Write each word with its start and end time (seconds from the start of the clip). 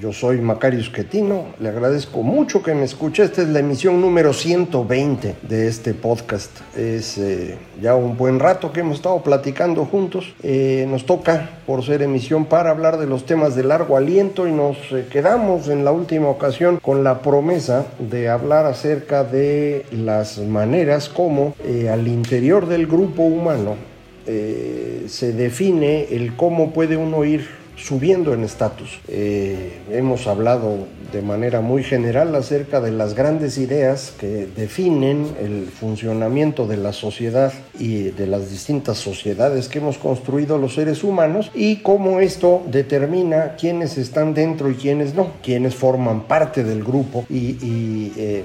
Yo 0.00 0.12
soy 0.12 0.38
Macario 0.38 0.78
Esquetino, 0.78 1.46
le 1.58 1.70
agradezco 1.70 2.22
mucho 2.22 2.62
que 2.62 2.72
me 2.72 2.84
escuche. 2.84 3.24
Esta 3.24 3.42
es 3.42 3.48
la 3.48 3.58
emisión 3.58 4.00
número 4.00 4.32
120 4.32 5.34
de 5.42 5.66
este 5.66 5.92
podcast. 5.92 6.50
Es 6.76 7.18
eh, 7.18 7.56
ya 7.82 7.96
un 7.96 8.16
buen 8.16 8.38
rato 8.38 8.72
que 8.72 8.80
hemos 8.80 8.96
estado 8.96 9.20
platicando 9.22 9.86
juntos. 9.86 10.34
Eh, 10.42 10.86
nos 10.88 11.04
toca, 11.04 11.50
por 11.66 11.84
ser 11.84 12.02
emisión, 12.02 12.44
para 12.44 12.70
hablar 12.70 12.98
de 12.98 13.06
los 13.06 13.26
temas 13.26 13.56
de 13.56 13.64
largo 13.64 13.96
aliento 13.96 14.46
y 14.46 14.52
nos 14.52 14.76
eh, 14.92 15.06
quedamos 15.10 15.68
en 15.68 15.84
la 15.84 15.90
última 15.90 16.28
ocasión 16.28 16.78
con 16.80 17.02
la 17.02 17.20
promesa 17.20 17.86
de 17.98 18.28
hablar 18.28 18.66
acerca 18.66 19.24
de 19.24 19.84
las 19.90 20.38
maneras 20.38 21.08
como 21.08 21.54
al 21.90 22.06
interior 22.06 22.68
del 22.68 22.86
grupo 22.86 23.22
humano 23.22 23.76
se 24.26 25.32
define 25.32 26.04
el 26.10 26.36
cómo 26.36 26.72
puede 26.72 26.98
uno 26.98 27.24
ir 27.24 27.57
subiendo 27.78 28.34
en 28.34 28.44
estatus. 28.44 29.00
Eh, 29.08 29.78
hemos 29.90 30.26
hablado 30.26 30.86
de 31.12 31.22
manera 31.22 31.60
muy 31.60 31.82
general 31.82 32.34
acerca 32.34 32.80
de 32.80 32.90
las 32.90 33.14
grandes 33.14 33.56
ideas 33.56 34.12
que 34.18 34.46
definen 34.46 35.28
el 35.40 35.66
funcionamiento 35.66 36.66
de 36.66 36.76
la 36.76 36.92
sociedad 36.92 37.52
y 37.78 38.10
de 38.10 38.26
las 38.26 38.50
distintas 38.50 38.98
sociedades 38.98 39.68
que 39.68 39.78
hemos 39.78 39.96
construido 39.96 40.58
los 40.58 40.74
seres 40.74 41.04
humanos 41.04 41.50
y 41.54 41.76
cómo 41.76 42.20
esto 42.20 42.62
determina 42.70 43.54
quiénes 43.56 43.96
están 43.96 44.34
dentro 44.34 44.70
y 44.70 44.74
quiénes 44.74 45.14
no, 45.14 45.32
quiénes 45.42 45.74
forman 45.74 46.24
parte 46.24 46.64
del 46.64 46.82
grupo 46.84 47.24
y, 47.30 48.12
eh, 48.16 48.44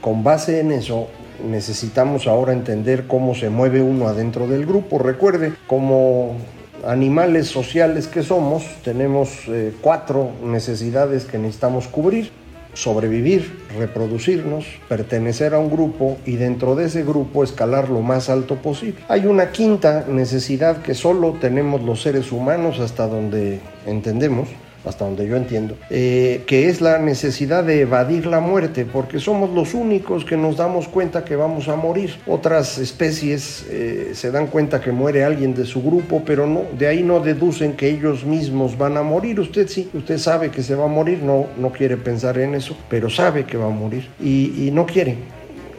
con 0.00 0.22
base 0.22 0.60
en 0.60 0.72
eso 0.72 1.08
necesitamos 1.48 2.26
ahora 2.26 2.52
entender 2.52 3.06
cómo 3.06 3.34
se 3.34 3.50
mueve 3.50 3.82
uno 3.82 4.06
adentro 4.06 4.46
del 4.46 4.66
grupo. 4.66 4.98
Recuerde, 4.98 5.52
como 5.66 6.36
animales 6.86 7.48
sociales 7.48 8.06
que 8.06 8.22
somos, 8.22 8.64
tenemos 8.82 9.30
eh, 9.48 9.72
cuatro 9.80 10.30
necesidades 10.44 11.24
que 11.24 11.38
necesitamos 11.38 11.88
cubrir. 11.88 12.30
Sobrevivir, 12.74 13.56
reproducirnos, 13.78 14.66
pertenecer 14.88 15.54
a 15.54 15.60
un 15.60 15.70
grupo 15.70 16.18
y 16.26 16.34
dentro 16.34 16.74
de 16.74 16.86
ese 16.86 17.04
grupo 17.04 17.44
escalar 17.44 17.88
lo 17.88 18.00
más 18.00 18.28
alto 18.28 18.56
posible. 18.56 18.96
Hay 19.06 19.26
una 19.26 19.52
quinta 19.52 20.04
necesidad 20.08 20.82
que 20.82 20.94
solo 20.94 21.36
tenemos 21.40 21.82
los 21.82 22.02
seres 22.02 22.32
humanos 22.32 22.80
hasta 22.80 23.06
donde 23.06 23.60
entendemos, 23.86 24.48
hasta 24.84 25.04
donde 25.04 25.26
yo 25.26 25.36
entiendo, 25.36 25.76
eh, 25.90 26.42
que 26.46 26.68
es 26.68 26.80
la 26.80 26.98
necesidad 26.98 27.64
de 27.64 27.80
evadir 27.80 28.26
la 28.26 28.40
muerte, 28.40 28.84
porque 28.84 29.18
somos 29.18 29.50
los 29.50 29.74
únicos 29.74 30.24
que 30.24 30.36
nos 30.36 30.56
damos 30.56 30.88
cuenta 30.88 31.24
que 31.24 31.36
vamos 31.36 31.68
a 31.68 31.76
morir. 31.76 32.16
Otras 32.26 32.78
especies 32.78 33.66
eh, 33.70 34.10
se 34.14 34.30
dan 34.30 34.46
cuenta 34.48 34.80
que 34.80 34.92
muere 34.92 35.24
alguien 35.24 35.54
de 35.54 35.64
su 35.64 35.82
grupo, 35.82 36.22
pero 36.24 36.46
no, 36.46 36.62
de 36.78 36.86
ahí 36.86 37.02
no 37.02 37.20
deducen 37.20 37.74
que 37.74 37.88
ellos 37.88 38.24
mismos 38.24 38.76
van 38.76 38.96
a 38.96 39.02
morir. 39.02 39.40
Usted 39.40 39.68
sí, 39.68 39.88
usted 39.94 40.18
sabe 40.18 40.50
que 40.50 40.62
se 40.62 40.74
va 40.74 40.84
a 40.84 40.88
morir, 40.88 41.22
no, 41.22 41.46
no 41.58 41.72
quiere 41.72 41.96
pensar 41.96 42.38
en 42.38 42.54
eso, 42.54 42.76
pero 42.88 43.10
sabe 43.10 43.44
que 43.44 43.56
va 43.56 43.66
a 43.66 43.70
morir 43.70 44.08
y, 44.20 44.66
y 44.66 44.70
no 44.70 44.86
quiere. 44.86 45.16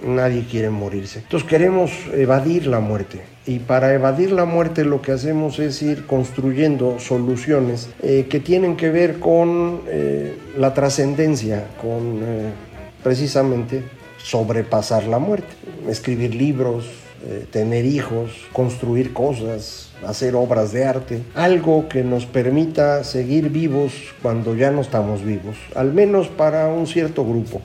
Nadie 0.05 0.45
quiere 0.45 0.69
morirse. 0.69 1.19
Entonces 1.19 1.49
queremos 1.49 1.91
evadir 2.13 2.67
la 2.67 2.79
muerte 2.79 3.21
y 3.47 3.59
para 3.59 3.93
evadir 3.93 4.31
la 4.31 4.45
muerte 4.45 4.85
lo 4.85 5.01
que 5.01 5.11
hacemos 5.11 5.59
es 5.59 5.81
ir 5.81 6.05
construyendo 6.05 6.99
soluciones 6.99 7.89
eh, 8.01 8.25
que 8.29 8.39
tienen 8.39 8.75
que 8.75 8.89
ver 8.89 9.19
con 9.19 9.81
eh, 9.87 10.37
la 10.57 10.73
trascendencia, 10.73 11.67
con 11.79 12.21
eh, 12.23 12.49
precisamente 13.03 13.83
sobrepasar 14.17 15.05
la 15.05 15.19
muerte, 15.19 15.49
escribir 15.87 16.33
libros, 16.33 16.85
tener 17.51 17.85
hijos, 17.85 18.31
construir 18.53 19.11
cosas, 19.11 19.91
hacer 20.05 20.35
obras 20.35 20.71
de 20.71 20.85
arte, 20.85 21.23
algo 21.33 21.89
que 21.89 22.03
nos 22.03 22.27
permita 22.27 23.03
seguir 23.03 23.49
vivos 23.49 23.93
cuando 24.21 24.55
ya 24.55 24.69
no 24.69 24.81
estamos 24.81 25.23
vivos, 25.23 25.55
al 25.73 25.91
menos 25.91 26.27
para 26.27 26.67
un 26.67 26.85
cierto 26.85 27.25
grupo. 27.25 27.61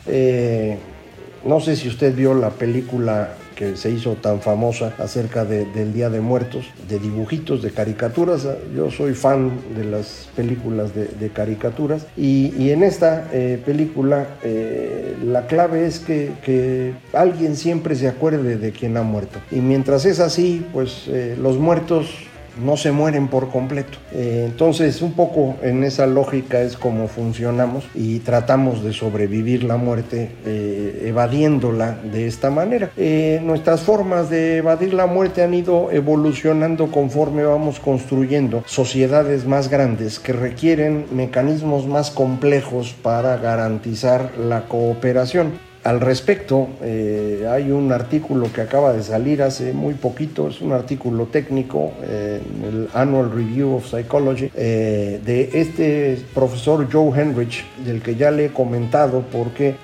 No 1.45 1.61
sé 1.61 1.77
si 1.77 1.89
usted 1.89 2.15
vio 2.15 2.35
la 2.35 2.51
película 2.51 3.35
que 3.61 3.77
se 3.77 3.91
hizo 3.91 4.15
tan 4.15 4.41
famosa 4.41 4.95
acerca 4.97 5.45
del 5.45 5.93
Día 5.93 6.09
de 6.09 6.23
Muertos, 6.23 6.65
de 6.89 6.99
dibujitos, 6.99 7.61
de 7.61 7.71
caricaturas. 7.71 8.49
Yo 8.75 8.91
soy 8.91 9.13
fan 9.13 9.51
de 9.77 9.85
las 9.85 10.31
películas 10.35 10.93
de, 10.95 11.29
caricaturas 11.29 12.07
y, 12.17 12.71
en 12.71 12.83
esta 12.83 13.29
eh, 13.33 13.61
película 13.63 14.29
eh, 14.43 15.15
la 15.23 15.47
clave 15.47 15.87
es 15.87 15.99
que, 15.99 16.95
alguien 17.13 17.55
siempre 17.55 17.95
se 17.97 18.09
acuerde 18.09 18.57
de 18.57 18.73
quien 18.73 18.97
ha 18.97 19.03
muerto. 19.03 19.39
Y 19.51 19.57
mientras 19.57 20.07
es 20.07 20.21
así, 20.21 20.65
pues 20.73 21.05
eh, 21.09 21.37
los 21.39 21.59
muertos 21.59 22.30
no 22.59 22.77
se 22.77 22.93
mueren 22.93 23.29
por 23.29 23.51
completo. 23.51 23.99
Eh, 24.13 24.45
entonces, 24.47 25.03
un 25.03 25.13
poco 25.13 25.57
en 25.63 25.85
esa 25.85 26.07
lógica 26.07 26.61
es 26.61 26.77
como 26.77 27.09
funcionamos 27.09 27.85
y 27.95 28.21
tratamos 28.21 28.83
de 28.83 28.93
sobrevivir 28.93 29.65
la 29.65 29.77
muerte 29.77 30.31
eh, 30.45 31.05
evadiéndola 31.07 31.99
de 32.13 32.27
esta 32.27 32.51
manera. 32.51 32.91
Eh, 32.97 33.41
nuestras 33.43 33.83
formas 33.83 34.31
de 34.31 34.59
evadir 34.59 34.95
la 34.95 35.07
muerte 35.07 35.43
han 35.43 35.55
ido 35.55 35.91
evolucionando 35.91 36.91
conforme 36.91 37.45
vamos 37.45 37.81
construyendo 37.81 38.63
sociedades 38.67 39.47
más 39.47 39.69
grandes 39.69 40.19
que 40.19 40.33
requieren 40.33 41.07
mecanismos 41.13 41.87
más 41.87 42.11
complejos 42.11 42.95
para 43.03 43.37
garantizar 43.37 44.33
la 44.39 44.63
cooperación. 44.63 45.70
Al 45.83 45.99
respecto, 45.99 46.69
eh, 46.83 47.47
hay 47.51 47.71
un 47.71 47.91
artículo 47.91 48.53
que 48.53 48.61
acaba 48.61 48.93
de 48.93 49.03
salir 49.03 49.43
hace 49.43 49.73
muy 49.73 49.95
poquito, 49.95 50.49
es 50.49 50.61
un 50.61 50.73
artículo 50.73 51.25
técnico 51.27 51.93
eh, 52.03 52.43
en 52.55 52.65
el 52.65 52.89
Annual 52.93 53.33
Review 53.33 53.77
of 53.77 53.87
Psychology 53.87 54.51
eh, 54.55 55.21
de 55.25 55.51
este 55.55 56.19
profesor 56.35 56.87
Joe 56.93 57.19
Henrich, 57.19 57.65
del 57.83 58.03
que 58.03 58.15
ya 58.15 58.31
le 58.31 58.47
he 58.47 58.49
comentado 58.51 59.25
porque 59.33 59.77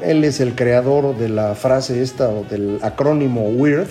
él 0.00 0.22
es 0.22 0.38
el 0.38 0.54
creador 0.54 1.16
de 1.16 1.28
la 1.28 1.56
frase 1.56 2.00
esta 2.00 2.28
o 2.28 2.44
del 2.44 2.78
acrónimo 2.82 3.48
WIRD, 3.48 3.88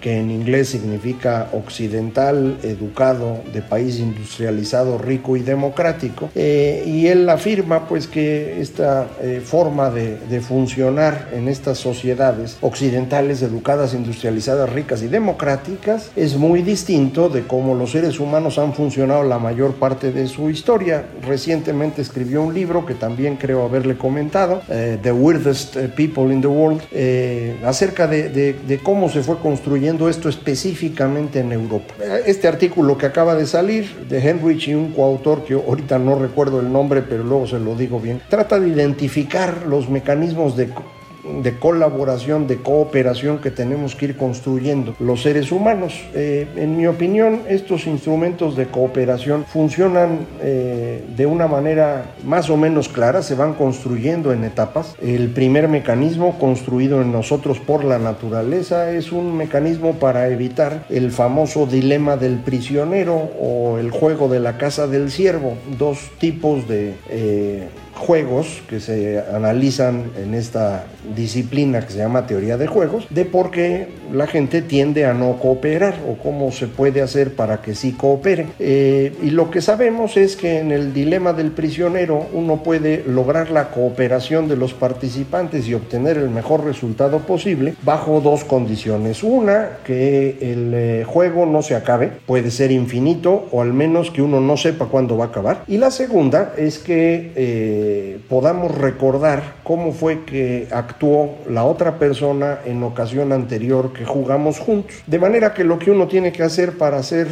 que 0.00 0.16
en 0.16 0.30
inglés 0.30 0.68
significa 0.68 1.48
occidental, 1.52 2.56
educado, 2.62 3.38
de 3.52 3.62
país 3.62 3.98
industrializado, 3.98 4.96
rico 4.98 5.36
y 5.36 5.40
democrático. 5.40 6.30
y 6.34 7.06
él 7.06 7.28
afirma 7.28 7.88
pues 7.88 8.06
que 8.06 8.60
esta 8.60 9.08
forma 9.44 9.90
de 9.90 10.19
de 10.28 10.40
funcionar 10.40 11.28
en 11.32 11.48
estas 11.48 11.78
sociedades 11.78 12.58
occidentales, 12.60 13.42
educadas, 13.42 13.94
industrializadas, 13.94 14.70
ricas 14.70 15.02
y 15.02 15.08
democráticas, 15.08 16.10
es 16.16 16.36
muy 16.36 16.62
distinto 16.62 17.28
de 17.28 17.42
cómo 17.46 17.74
los 17.74 17.92
seres 17.92 18.20
humanos 18.20 18.58
han 18.58 18.74
funcionado 18.74 19.22
la 19.22 19.38
mayor 19.38 19.74
parte 19.74 20.12
de 20.12 20.26
su 20.28 20.50
historia. 20.50 21.04
Recientemente 21.26 22.02
escribió 22.02 22.42
un 22.42 22.54
libro 22.54 22.86
que 22.86 22.94
también 22.94 23.36
creo 23.36 23.64
haberle 23.64 23.96
comentado, 23.96 24.62
eh, 24.68 24.98
The 25.02 25.12
Weirdest 25.12 25.76
eh, 25.76 25.88
People 25.88 26.32
in 26.32 26.40
the 26.40 26.48
World, 26.48 26.82
eh, 26.92 27.56
acerca 27.64 28.06
de, 28.06 28.80
cómo 28.82 29.08
se 29.08 29.22
fue 29.22 29.38
construyendo 29.38 30.08
esto 30.08 30.28
específicamente 30.28 31.40
en 31.40 31.52
Europa. 31.52 31.94
Este 32.26 32.48
artículo 32.48 32.96
que 32.96 33.06
acaba 33.06 33.34
de 33.34 33.46
salir 33.46 34.06
de 34.08 34.18
Henrich 34.18 34.68
y 34.68 34.74
un 34.74 34.92
coautor 34.92 35.44
que 35.44 35.54
ahorita 35.54 35.98
no 35.98 36.18
recuerdo 36.18 36.60
el 36.60 36.72
nombre, 36.72 37.02
pero 37.02 37.24
luego 37.24 37.46
se 37.46 37.58
lo 37.58 37.74
digo 37.74 38.00
bien, 38.00 38.20
trata 38.28 38.58
de 38.58 38.68
identificar 38.68 39.66
los 39.66 39.88
mecanismos 39.88 40.09
de 40.56 40.68
de 41.42 41.58
colaboración, 41.58 42.46
de 42.46 42.56
cooperación 42.58 43.38
que 43.38 43.50
tenemos 43.50 43.94
que 43.94 44.06
ir 44.06 44.16
construyendo 44.16 44.94
los 44.98 45.22
seres 45.22 45.52
humanos. 45.52 45.94
Eh, 46.14 46.46
en 46.56 46.76
mi 46.76 46.86
opinión, 46.86 47.42
estos 47.48 47.86
instrumentos 47.86 48.56
de 48.56 48.66
cooperación 48.66 49.44
funcionan 49.44 50.26
eh, 50.40 51.04
de 51.16 51.26
una 51.26 51.46
manera 51.46 52.14
más 52.24 52.50
o 52.50 52.56
menos 52.56 52.88
clara, 52.88 53.22
se 53.22 53.34
van 53.34 53.54
construyendo 53.54 54.32
en 54.32 54.44
etapas. 54.44 54.96
El 55.00 55.28
primer 55.30 55.68
mecanismo 55.68 56.38
construido 56.38 57.02
en 57.02 57.12
nosotros 57.12 57.58
por 57.58 57.84
la 57.84 57.98
naturaleza 57.98 58.90
es 58.92 59.12
un 59.12 59.36
mecanismo 59.36 59.94
para 59.94 60.28
evitar 60.28 60.84
el 60.88 61.12
famoso 61.12 61.66
dilema 61.66 62.16
del 62.16 62.38
prisionero 62.38 63.14
o 63.40 63.78
el 63.78 63.90
juego 63.90 64.28
de 64.28 64.40
la 64.40 64.56
casa 64.56 64.86
del 64.86 65.10
ciervo, 65.10 65.56
dos 65.78 66.10
tipos 66.18 66.66
de 66.66 66.94
eh, 67.08 67.68
juegos 68.00 68.62
que 68.68 68.80
se 68.80 69.22
analizan 69.32 70.10
en 70.16 70.34
esta 70.34 70.84
disciplina 71.14 71.80
que 71.86 71.92
se 71.92 71.98
llama 71.98 72.26
teoría 72.26 72.56
de 72.56 72.66
juegos, 72.66 73.06
de 73.10 73.24
por 73.24 73.50
qué 73.50 73.88
la 74.12 74.26
gente 74.26 74.62
tiende 74.62 75.04
a 75.06 75.14
no 75.14 75.38
cooperar 75.38 75.94
o 76.08 76.16
cómo 76.20 76.50
se 76.50 76.66
puede 76.66 77.02
hacer 77.02 77.34
para 77.34 77.60
que 77.62 77.74
sí 77.74 77.92
coopere. 77.92 78.46
Eh, 78.58 79.12
y 79.22 79.30
lo 79.30 79.50
que 79.50 79.60
sabemos 79.60 80.16
es 80.16 80.36
que 80.36 80.58
en 80.58 80.72
el 80.72 80.92
dilema 80.92 81.32
del 81.32 81.52
prisionero 81.52 82.26
uno 82.32 82.62
puede 82.62 83.04
lograr 83.06 83.50
la 83.50 83.70
cooperación 83.70 84.48
de 84.48 84.56
los 84.56 84.74
participantes 84.74 85.68
y 85.68 85.74
obtener 85.74 86.16
el 86.16 86.30
mejor 86.30 86.64
resultado 86.64 87.20
posible 87.20 87.74
bajo 87.82 88.20
dos 88.20 88.44
condiciones. 88.44 89.22
Una, 89.22 89.78
que 89.84 90.38
el 90.40 90.72
eh, 90.74 91.04
juego 91.06 91.46
no 91.46 91.62
se 91.62 91.74
acabe, 91.74 92.10
puede 92.26 92.50
ser 92.50 92.70
infinito 92.72 93.46
o 93.50 93.62
al 93.62 93.72
menos 93.72 94.10
que 94.10 94.22
uno 94.22 94.40
no 94.40 94.56
sepa 94.56 94.86
cuándo 94.86 95.16
va 95.16 95.26
a 95.26 95.28
acabar. 95.28 95.64
Y 95.68 95.76
la 95.76 95.90
segunda 95.90 96.54
es 96.56 96.78
que 96.78 97.32
eh, 97.34 97.89
podamos 98.28 98.76
recordar 98.76 99.54
cómo 99.62 99.92
fue 99.92 100.24
que 100.24 100.68
actuó 100.70 101.36
la 101.48 101.64
otra 101.64 101.98
persona 101.98 102.60
en 102.64 102.82
ocasión 102.82 103.32
anterior 103.32 103.92
que 103.92 104.04
jugamos 104.04 104.58
juntos. 104.58 104.96
De 105.06 105.18
manera 105.18 105.54
que 105.54 105.64
lo 105.64 105.78
que 105.78 105.90
uno 105.90 106.08
tiene 106.08 106.32
que 106.32 106.42
hacer 106.42 106.78
para 106.78 107.02
ser 107.02 107.28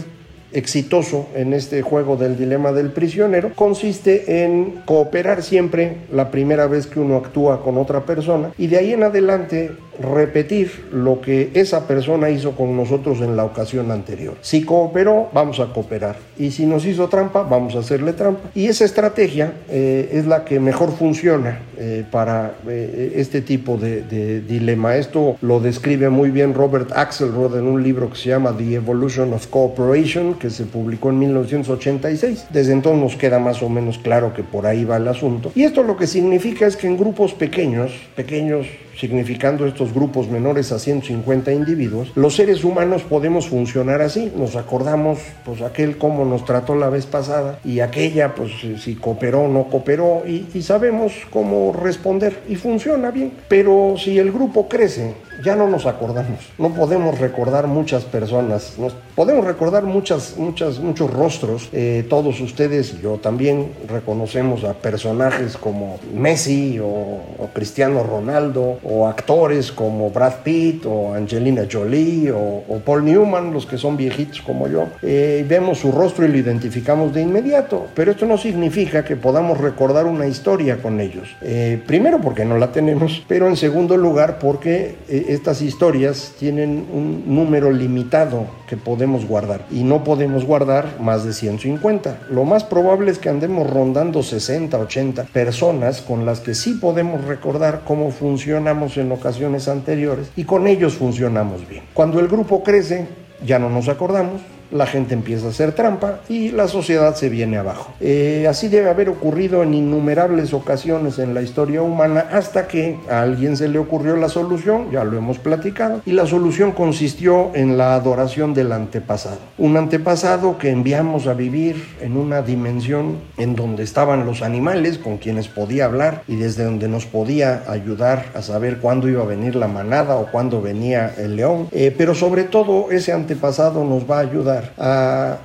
exitoso 0.52 1.26
en 1.34 1.52
este 1.52 1.82
juego 1.82 2.16
del 2.16 2.38
dilema 2.38 2.72
del 2.72 2.90
prisionero 2.90 3.52
consiste 3.55 4.44
en 4.44 4.81
cooperar 4.87 5.43
siempre 5.43 5.99
la 6.10 6.31
primera 6.31 6.66
vez 6.66 6.87
que 6.87 7.00
uno 7.00 7.16
actúa 7.16 7.62
con 7.62 7.76
otra 7.76 8.06
persona 8.06 8.52
y 8.56 8.69
de 8.69 8.78
ahí 8.78 8.93
en 8.93 9.02
adelante 9.02 9.72
repetir 10.00 10.88
lo 10.92 11.20
que 11.20 11.50
esa 11.54 11.86
persona 11.86 12.30
hizo 12.30 12.52
con 12.52 12.76
nosotros 12.76 13.20
en 13.20 13.36
la 13.36 13.44
ocasión 13.44 13.90
anterior. 13.90 14.36
Si 14.40 14.62
cooperó, 14.64 15.28
vamos 15.32 15.60
a 15.60 15.72
cooperar. 15.72 16.16
Y 16.38 16.50
si 16.50 16.66
nos 16.66 16.84
hizo 16.86 17.08
trampa, 17.08 17.42
vamos 17.42 17.74
a 17.74 17.80
hacerle 17.80 18.12
trampa. 18.12 18.50
Y 18.54 18.66
esa 18.66 18.84
estrategia 18.84 19.52
eh, 19.68 20.10
es 20.12 20.26
la 20.26 20.44
que 20.44 20.60
mejor 20.60 20.92
funciona 20.92 21.60
eh, 21.76 22.04
para 22.10 22.54
eh, 22.68 23.12
este 23.16 23.40
tipo 23.40 23.76
de, 23.76 24.02
de, 24.02 24.40
dilema. 24.40 24.96
Esto 24.96 25.36
lo 25.40 25.60
describe 25.60 26.08
muy 26.08 26.30
bien 26.30 26.54
Robert 26.54 26.92
Axelrod 26.92 27.56
en 27.56 27.66
un 27.66 27.82
libro 27.82 28.10
que 28.10 28.16
se 28.16 28.30
llama 28.30 28.54
The 28.56 28.74
Evolution 28.74 29.32
of 29.32 29.46
Cooperation, 29.48 30.34
que 30.34 30.50
se 30.50 30.64
publicó 30.64 31.10
en 31.10 31.18
1986. 31.18 32.46
Desde 32.50 32.72
entonces 32.72 33.02
nos 33.02 33.16
queda 33.16 33.38
más 33.38 33.62
o 33.62 33.68
menos 33.68 33.98
claro 33.98 34.32
que 34.34 34.42
por 34.42 34.66
ahí 34.66 34.84
va 34.84 34.96
el 34.96 35.08
asunto. 35.08 35.52
Y 35.54 35.64
esto 35.64 35.82
lo 35.82 35.96
que 35.96 36.06
significa 36.06 36.66
es 36.66 36.76
que 36.76 36.86
en 36.86 36.96
grupos 36.96 37.34
pequeños, 37.34 37.92
pequeños 38.14 38.66
significando 38.98 39.66
estos 39.66 39.94
grupos 39.94 40.28
menores 40.28 40.72
a 40.72 40.78
150 40.78 41.52
individuos, 41.52 42.12
los 42.14 42.34
seres 42.34 42.64
humanos 42.64 43.02
podemos 43.02 43.48
funcionar 43.48 44.02
así. 44.02 44.32
Nos 44.36 44.56
acordamos, 44.56 45.20
pues, 45.44 45.62
aquel 45.62 45.98
cómo 45.98 46.24
nos 46.24 46.44
trató 46.44 46.74
la 46.74 46.90
vez 46.90 47.06
pasada 47.06 47.60
y 47.64 47.80
aquella, 47.80 48.34
pues, 48.34 48.52
si 48.82 48.96
cooperó 48.96 49.42
o 49.42 49.48
no 49.48 49.64
cooperó 49.64 50.22
y, 50.26 50.46
y 50.52 50.62
sabemos 50.62 51.12
cómo 51.30 51.72
responder 51.72 52.42
y 52.48 52.56
funciona 52.56 53.10
bien. 53.10 53.32
Pero 53.48 53.94
si 53.96 54.18
el 54.18 54.32
grupo 54.32 54.68
crece, 54.68 55.14
ya 55.44 55.56
no 55.56 55.69
nos 55.69 55.87
acordamos. 55.87 56.40
No 56.58 56.75
podemos 56.75 57.19
recordar 57.19 57.67
muchas 57.67 58.05
personas. 58.05 58.75
Nos 58.79 58.94
podemos 59.14 59.44
recordar 59.44 59.85
muchas, 59.85 60.37
muchas, 60.37 60.79
muchos 60.79 61.12
rostros. 61.12 61.69
Eh, 61.73 62.05
todos 62.08 62.40
ustedes 62.40 62.94
y 62.94 63.02
yo 63.02 63.19
también 63.19 63.73
reconocemos 63.88 64.64
a 64.64 64.75
personajes 64.75 65.56
como 65.56 65.99
Messi 66.14 66.79
o, 66.79 66.87
o, 66.87 67.49
Cristiano 67.52 68.02
Ronaldo 68.02 68.79
o 68.82 69.06
actores 69.06 69.73
como 69.73 70.11
Brad 70.11 70.35
Pitt 70.44 70.85
o 70.87 71.14
Angelina 71.14 71.62
Jolie 71.70 72.31
o, 72.31 72.64
o 72.69 72.79
Paul 72.84 73.05
Newman, 73.05 73.52
los 73.52 73.67
que 73.67 73.79
son 73.79 73.96
viejitos 73.96 74.41
como 74.41 74.69
yo. 74.69 74.87
Eh, 75.02 75.44
vemos 75.49 75.79
su 75.79 75.93
rostro 75.93 76.25
y 76.25 76.29
lo 76.29 76.38
identificamos 76.38 77.12
de 77.14 77.23
inmediato. 77.23 77.87
Pero 77.94 78.12
esto 78.12 78.26
no 78.26 78.38
significa 78.38 79.05
que 79.05 79.17
podamos 79.17 79.58
recordar 79.58 80.06
una 80.06 80.26
historia 80.26 80.81
con 80.82 81.00
ellos. 81.00 81.29
Eh, 81.43 81.81
primero 81.87 82.20
porque 82.20 82.44
no 82.44 82.58
la 82.58 82.73
tenemos, 82.73 83.25
pero 83.29 83.49
en 83.49 83.56
segundo 83.56 83.96
lugar 83.96 84.38
porque 84.38 84.96
estas 85.28 85.62
historias 85.62 86.32
tienen 86.38 86.86
un 86.92 87.22
número 87.26 87.70
limitado 87.70 88.46
que 88.66 88.76
podemos 88.76 89.26
guardar 89.26 89.66
y 89.70 89.84
no 89.84 90.02
podemos 90.02 90.44
guardar 90.44 90.98
más 91.00 91.25
de 91.25 91.32
150. 91.32 92.28
Lo 92.30 92.44
más 92.44 92.64
probable 92.64 93.10
es 93.10 93.19
que 93.19 93.28
andemos 93.28 93.69
rondando 93.69 94.22
60, 94.22 94.78
80 94.78 95.25
personas 95.25 96.00
con 96.00 96.25
las 96.25 96.40
que 96.40 96.54
sí 96.54 96.75
podemos 96.75 97.25
recordar 97.25 97.82
cómo 97.84 98.10
funcionamos 98.10 98.96
en 98.96 99.12
ocasiones 99.12 99.69
anteriores 99.69 100.30
y 100.34 100.44
con 100.44 100.66
ellos 100.66 100.94
funcionamos 100.94 101.69
bien. 101.69 101.84
Cuando 101.92 102.20
el 102.20 102.28
grupo 102.28 102.62
crece, 102.62 103.06
ya 103.44 103.58
no 103.58 103.69
nos 103.70 103.88
acordamos, 103.88 104.40
la 104.70 104.87
gente 104.87 105.15
empieza 105.15 105.47
a 105.47 105.50
hacer 105.50 105.73
trampa 105.73 106.20
y 106.29 106.50
la 106.50 106.69
sociedad 106.69 107.15
se 107.15 107.29
viene 107.29 107.59
abajo. 107.59 107.93
Eh, 108.00 108.47
así 108.49 108.69
debe 108.69 108.91
haber 108.91 109.09
ocurrido 109.09 109.62
en 109.62 109.75
innumerables 109.75 110.53
ocasiones 110.53 111.19
en 111.19 111.35
la 111.35 111.43
historia 111.43 111.82
humana 111.82 112.26
hasta 112.32 112.69
que 112.69 112.99
a 113.11 113.23
alguien 113.23 113.56
se 113.56 113.69
le 113.69 113.79
ocurrió 113.79 114.17
la 114.17 114.29
solución, 114.29 114.91
ya 114.91 115.05
lo 115.05 115.17
hemos 115.17 115.38
platicado, 115.38 116.03
y 116.05 116.12
la 116.12 116.26
solución 116.26 116.73
consistió 116.73 117.50
en 117.55 117.79
la 117.79 117.94
adoración 117.94 118.55
del 118.55 118.73
antepasado. 118.73 119.38
Un 119.56 119.76
antepasado 119.76 120.59
que 120.59 120.70
enviamos 120.70 121.26
a 121.26 121.35
vivir 121.35 121.82
en 122.00 122.17
una 122.17 122.43
dimensión 122.43 123.19
en 123.37 123.55
donde 123.55 123.82
estaban 123.82 124.26
los 124.26 124.43
animales 124.43 124.99
con 124.99 125.19
quienes 125.19 125.49
podía 125.49 125.87
hablar 125.87 126.23
y 126.29 126.37
desde 126.37 126.65
donde 126.65 126.88
nos 126.88 127.06
podía 127.06 127.62
ayudar 127.69 128.26
a 128.35 128.43
saber 128.43 128.79
cuándo 128.79 129.09
iba 129.09 129.23
a 129.23 129.26
venir 129.26 129.56
la 129.56 129.69
manada 129.69 130.17
o 130.17 130.31
cuándo 130.31 130.61
venía 130.61 131.12
el 131.17 131.37
león. 131.37 131.69
Eh, 131.73 131.94
pero 131.97 132.15
sobre 132.15 132.44
todo 132.44 132.91
ese 132.91 133.12
antepasado 133.12 133.85
nos 133.85 134.09
va 134.11 134.19
a 134.19 134.20
ayudar 134.20 134.57
a 134.78 135.38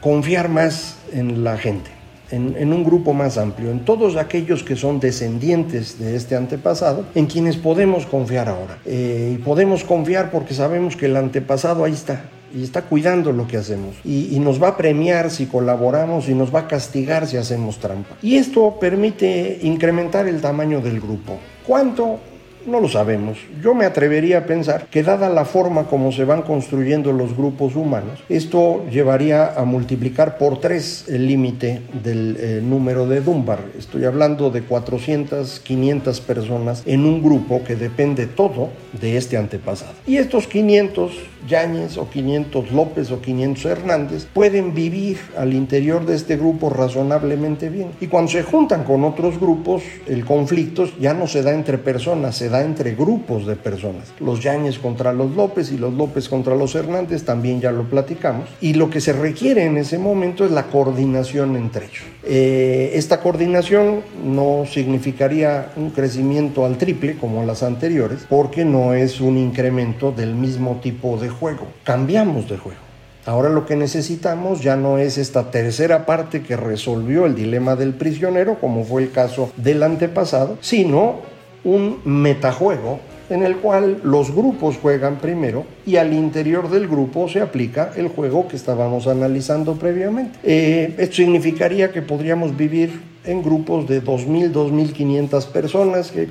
confiar 0.00 0.48
más 0.48 0.96
en 1.12 1.44
la 1.44 1.56
gente, 1.56 1.90
en, 2.30 2.72
un 2.72 2.84
grupo 2.84 3.12
más 3.12 3.38
amplio, 3.38 3.70
en 3.70 3.84
todos 3.84 4.16
aquellos 4.16 4.62
que 4.62 4.76
son 4.76 5.00
descendientes 5.00 5.98
de 5.98 6.16
este 6.16 6.36
antepasado, 6.36 7.06
en 7.14 7.26
quienes 7.26 7.56
podemos 7.56 8.04
confiar 8.06 8.48
ahora. 8.48 8.78
Eh, 8.84 9.36
y 9.36 9.42
podemos 9.42 9.84
confiar 9.84 10.30
porque 10.30 10.54
sabemos 10.54 10.96
que 10.96 11.06
el 11.06 11.16
antepasado 11.16 11.84
ahí 11.84 11.92
está. 11.92 12.24
Y 12.54 12.62
está 12.62 12.82
cuidando 12.82 13.32
lo 13.32 13.48
que 13.48 13.56
hacemos. 13.56 13.96
Y, 14.04 14.36
y 14.36 14.38
nos 14.38 14.62
va 14.62 14.68
a 14.68 14.76
premiar 14.76 15.30
si 15.30 15.46
colaboramos 15.46 16.28
y 16.28 16.34
nos 16.34 16.54
va 16.54 16.60
a 16.60 16.68
castigar 16.68 17.26
si 17.26 17.36
hacemos 17.36 17.78
trampa. 17.78 18.14
Y 18.22 18.36
esto 18.36 18.76
permite 18.78 19.58
incrementar 19.62 20.28
el 20.28 20.40
tamaño 20.40 20.80
del 20.80 21.00
grupo. 21.00 21.38
¿Cuánto? 21.66 22.20
No 22.66 22.80
lo 22.80 22.88
sabemos. 22.88 23.38
Yo 23.62 23.74
me 23.74 23.84
atrevería 23.84 24.38
a 24.38 24.46
pensar 24.46 24.86
que 24.90 25.02
dada 25.02 25.28
la 25.28 25.44
forma 25.44 25.84
como 25.84 26.12
se 26.12 26.24
van 26.24 26.42
construyendo 26.42 27.12
los 27.12 27.36
grupos 27.36 27.76
humanos, 27.76 28.22
esto 28.28 28.84
llevaría 28.90 29.54
a 29.54 29.64
multiplicar 29.64 30.38
por 30.38 30.60
tres 30.60 31.04
el 31.08 31.26
límite 31.26 31.82
del 32.02 32.36
eh, 32.38 32.60
número 32.62 33.06
de 33.06 33.20
Dunbar. 33.20 33.60
Estoy 33.78 34.04
hablando 34.04 34.50
de 34.50 34.62
400, 34.62 35.60
500 35.60 36.20
personas 36.20 36.82
en 36.86 37.04
un 37.04 37.22
grupo 37.22 37.62
que 37.64 37.76
depende 37.76 38.26
todo 38.26 38.70
de 39.00 39.16
este 39.16 39.36
antepasado. 39.36 39.92
Y 40.06 40.16
estos 40.16 40.46
500 40.46 41.12
Yáñez 41.48 41.96
o 41.98 42.08
500 42.08 42.72
López 42.72 43.10
o 43.10 43.20
500 43.20 43.64
Hernández 43.64 44.26
pueden 44.32 44.74
vivir 44.74 45.18
al 45.36 45.52
interior 45.52 46.06
de 46.06 46.14
este 46.14 46.36
grupo 46.36 46.70
razonablemente 46.70 47.68
bien. 47.68 47.90
Y 48.00 48.06
cuando 48.06 48.30
se 48.30 48.42
juntan 48.42 48.84
con 48.84 49.04
otros 49.04 49.38
grupos, 49.38 49.82
el 50.06 50.24
conflicto 50.24 50.88
ya 51.00 51.14
no 51.14 51.26
se 51.26 51.42
da 51.42 51.52
entre 51.52 51.78
personas, 51.78 52.36
se 52.36 52.48
da 52.48 52.62
entre 52.62 52.94
grupos 52.94 53.46
de 53.46 53.56
personas. 53.56 54.12
Los 54.20 54.42
Yáñez 54.42 54.78
contra 54.78 55.12
los 55.12 55.34
López 55.34 55.72
y 55.72 55.78
los 55.78 55.92
López 55.94 56.28
contra 56.28 56.54
los 56.54 56.74
Hernández, 56.74 57.24
también 57.24 57.60
ya 57.60 57.72
lo 57.72 57.84
platicamos. 57.84 58.48
Y 58.60 58.74
lo 58.74 58.90
que 58.90 59.00
se 59.00 59.12
requiere 59.12 59.64
en 59.64 59.76
ese 59.76 59.98
momento 59.98 60.44
es 60.44 60.50
la 60.50 60.64
coordinación 60.64 61.56
entre 61.56 61.86
ellos. 61.86 62.04
Eh, 62.26 62.92
esta 62.94 63.20
coordinación 63.20 64.00
no 64.24 64.64
significaría 64.66 65.72
un 65.76 65.90
crecimiento 65.90 66.64
al 66.64 66.78
triple 66.78 67.16
como 67.16 67.44
las 67.44 67.62
anteriores, 67.62 68.26
porque 68.28 68.64
no 68.64 68.94
es 68.94 69.20
un 69.20 69.36
incremento 69.36 70.12
del 70.12 70.34
mismo 70.34 70.80
tipo 70.82 71.16
de 71.18 71.28
juego. 71.34 71.66
Cambiamos 71.84 72.48
de 72.48 72.56
juego. 72.56 72.78
Ahora 73.26 73.48
lo 73.48 73.64
que 73.64 73.76
necesitamos 73.76 74.60
ya 74.62 74.76
no 74.76 74.98
es 74.98 75.16
esta 75.16 75.50
tercera 75.50 76.04
parte 76.04 76.42
que 76.42 76.56
resolvió 76.56 77.24
el 77.24 77.34
dilema 77.34 77.74
del 77.74 77.94
prisionero, 77.94 78.58
como 78.60 78.84
fue 78.84 79.02
el 79.02 79.10
caso 79.10 79.50
del 79.56 79.82
antepasado, 79.82 80.58
sino 80.60 81.20
un 81.64 82.00
metajuego 82.04 83.00
en 83.30 83.42
el 83.42 83.56
cual 83.56 84.00
los 84.02 84.34
grupos 84.34 84.76
juegan 84.76 85.16
primero 85.16 85.64
y 85.86 85.96
al 85.96 86.12
interior 86.12 86.68
del 86.68 86.86
grupo 86.86 87.26
se 87.28 87.40
aplica 87.40 87.92
el 87.96 88.08
juego 88.08 88.46
que 88.48 88.56
estábamos 88.56 89.06
analizando 89.06 89.74
previamente. 89.74 90.38
Eh, 90.42 90.94
esto 90.98 91.16
significaría 91.16 91.90
que 91.90 92.02
podríamos 92.02 92.54
vivir 92.56 93.00
en 93.24 93.42
grupos 93.42 93.88
de 93.88 94.02
2.000, 94.02 94.52
2.500 94.52 95.46
personas 95.46 96.10
que 96.10 96.28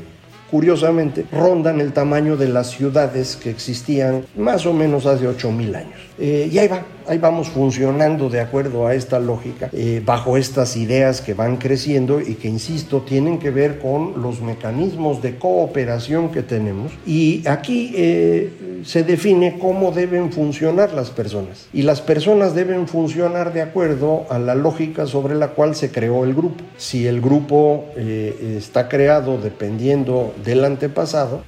curiosamente, 0.53 1.25
rondan 1.31 1.81
el 1.81 1.93
tamaño 1.93 2.37
de 2.37 2.47
las 2.47 2.69
ciudades 2.69 3.35
que 3.35 3.49
existían 3.49 4.27
más 4.37 4.67
o 4.67 4.73
menos 4.73 5.07
hace 5.07 5.27
8.000 5.27 5.75
años. 5.75 5.99
Eh, 6.25 6.49
y 6.49 6.57
ahí 6.57 6.69
va, 6.69 6.85
ahí 7.05 7.17
vamos 7.17 7.49
funcionando 7.49 8.29
de 8.29 8.39
acuerdo 8.39 8.87
a 8.87 8.95
esta 8.95 9.19
lógica, 9.19 9.69
eh, 9.73 10.01
bajo 10.05 10.37
estas 10.37 10.77
ideas 10.77 11.19
que 11.19 11.33
van 11.33 11.57
creciendo 11.57 12.21
y 12.21 12.35
que, 12.35 12.47
insisto, 12.47 13.01
tienen 13.01 13.39
que 13.39 13.51
ver 13.51 13.79
con 13.79 14.21
los 14.21 14.39
mecanismos 14.39 15.21
de 15.21 15.37
cooperación 15.37 16.31
que 16.31 16.41
tenemos. 16.41 16.93
Y 17.05 17.45
aquí 17.45 17.91
eh, 17.97 18.83
se 18.85 19.03
define 19.03 19.59
cómo 19.59 19.91
deben 19.91 20.31
funcionar 20.31 20.93
las 20.93 21.09
personas. 21.09 21.67
Y 21.73 21.81
las 21.81 21.99
personas 21.99 22.55
deben 22.55 22.87
funcionar 22.87 23.51
de 23.51 23.61
acuerdo 23.61 24.25
a 24.29 24.39
la 24.39 24.55
lógica 24.55 25.05
sobre 25.07 25.35
la 25.35 25.49
cual 25.49 25.75
se 25.75 25.91
creó 25.91 26.23
el 26.23 26.33
grupo. 26.33 26.63
Si 26.77 27.05
el 27.05 27.19
grupo 27.19 27.85
está 27.97 28.87
creado 28.87 29.37
dependiendo 29.37 30.33
del 30.43 30.63
antepasado, 30.63 31.43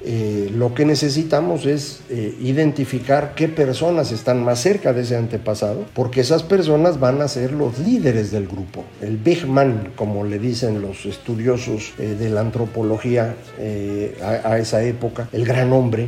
lo 0.53 0.73
que 0.73 0.85
necesitamos 0.85 1.65
es 1.65 2.01
identificar 2.41 3.33
qué 3.35 3.47
personas 3.47 4.11
están 4.11 4.43
más 4.43 4.64
cerca 4.65 4.93
de 4.93 5.03
ese 5.03 5.15
antepasado 5.15 5.45
pasado, 5.45 5.85
porque 5.93 6.21
esas 6.21 6.41
personas 6.41 6.99
van 6.99 7.21
a 7.21 7.27
ser 7.27 7.51
los 7.51 7.77
líderes 7.77 8.31
del 8.31 8.47
grupo. 8.47 8.83
El 8.99 9.17
Big 9.17 9.45
Man, 9.45 9.91
como 9.95 10.25
le 10.25 10.39
dicen 10.39 10.81
los 10.81 11.05
estudiosos 11.05 11.93
eh, 11.99 12.15
de 12.17 12.31
la 12.31 12.41
antropología 12.41 13.35
eh, 13.59 14.17
a, 14.43 14.57
esa 14.57 14.81
época, 14.81 15.29
el 15.33 15.45
gran 15.45 15.71
hombre, 15.71 16.07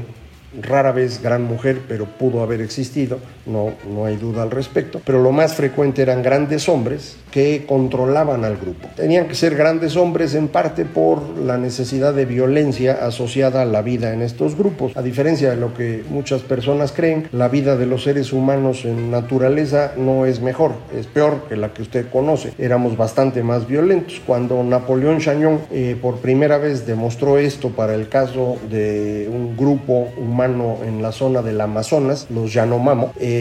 rara 0.59 0.91
vez 0.91 1.21
gran 1.21 1.43
mujer, 1.43 1.81
pero 1.87 2.05
pudo 2.05 2.41
haber 2.41 2.61
existido, 2.61 3.19
no, 3.48 3.72
no 3.89 4.06
hay 4.06 4.18
duda 4.18 4.44
al 4.44 4.51
respecto, 4.51 5.01
pero 5.04 5.22
lo 5.22 5.32
más 5.32 5.56
frecuente 5.56 6.01
eran 6.01 6.22
grandes 6.22 6.68
hombres 6.70 7.18
que 7.32 7.66
controlaban 7.68 8.46
al 8.46 8.58
grupo. 8.58 8.88
Tenían 8.96 9.27
que 9.27 9.36
ser 9.36 9.56
grandes 9.56 9.96
hombres 9.96 10.34
en 10.34 10.48
parte 10.48 10.86
por 10.86 11.22
la 11.38 11.58
necesidad 11.58 12.13
de 12.13 12.25
violencia 12.25 13.00
asociada 13.06 13.62
a 13.62 13.66
la 13.66 13.82
vida 13.82 14.13
en 14.13 14.22
estos 14.22 14.58
grupos. 14.58 14.96
A 14.96 15.01
diferencia 15.01 15.50
de 15.50 15.58
lo 15.58 15.74
que 15.74 16.04
muchas 16.10 16.42
personas 16.42 16.92
creen, 16.92 17.27
la 17.32 17.48
vida 17.48 17.75
de 17.75 17.86
los 17.86 18.04
seres 18.04 18.34
humanos 18.34 18.86
en 18.86 19.12
naturaleza 19.12 19.94
no 19.98 20.25
es 20.25 20.42
mejor, 20.42 20.74
es 20.98 21.08
peor 21.08 21.44
que 21.48 21.58
la 21.58 21.74
que 21.74 21.82
usted 21.82 22.10
conoce. 22.10 22.54
Éramos 22.58 22.98
bastante 22.98 23.44
más 23.44 23.68
violentos. 23.68 24.22
Cuando 24.25 24.63
Napoleón 24.63 25.20
Chagnon 25.20 25.62
eh, 25.72 25.96
por 26.01 26.18
primera 26.18 26.58
vez 26.58 26.86
demostró 26.86 27.38
esto 27.38 27.70
para 27.70 27.94
el 27.94 28.10
caso 28.10 28.58
de 28.70 29.30
un 29.32 29.56
grupo 29.56 30.08
humano 30.18 30.77
en 30.86 31.01
la 31.01 31.12
zona 31.12 31.42
del 31.42 31.62
Amazonas, 31.62 32.27
los 32.30 32.54
Yanomamo, 32.54 33.13
eh, 33.20 33.37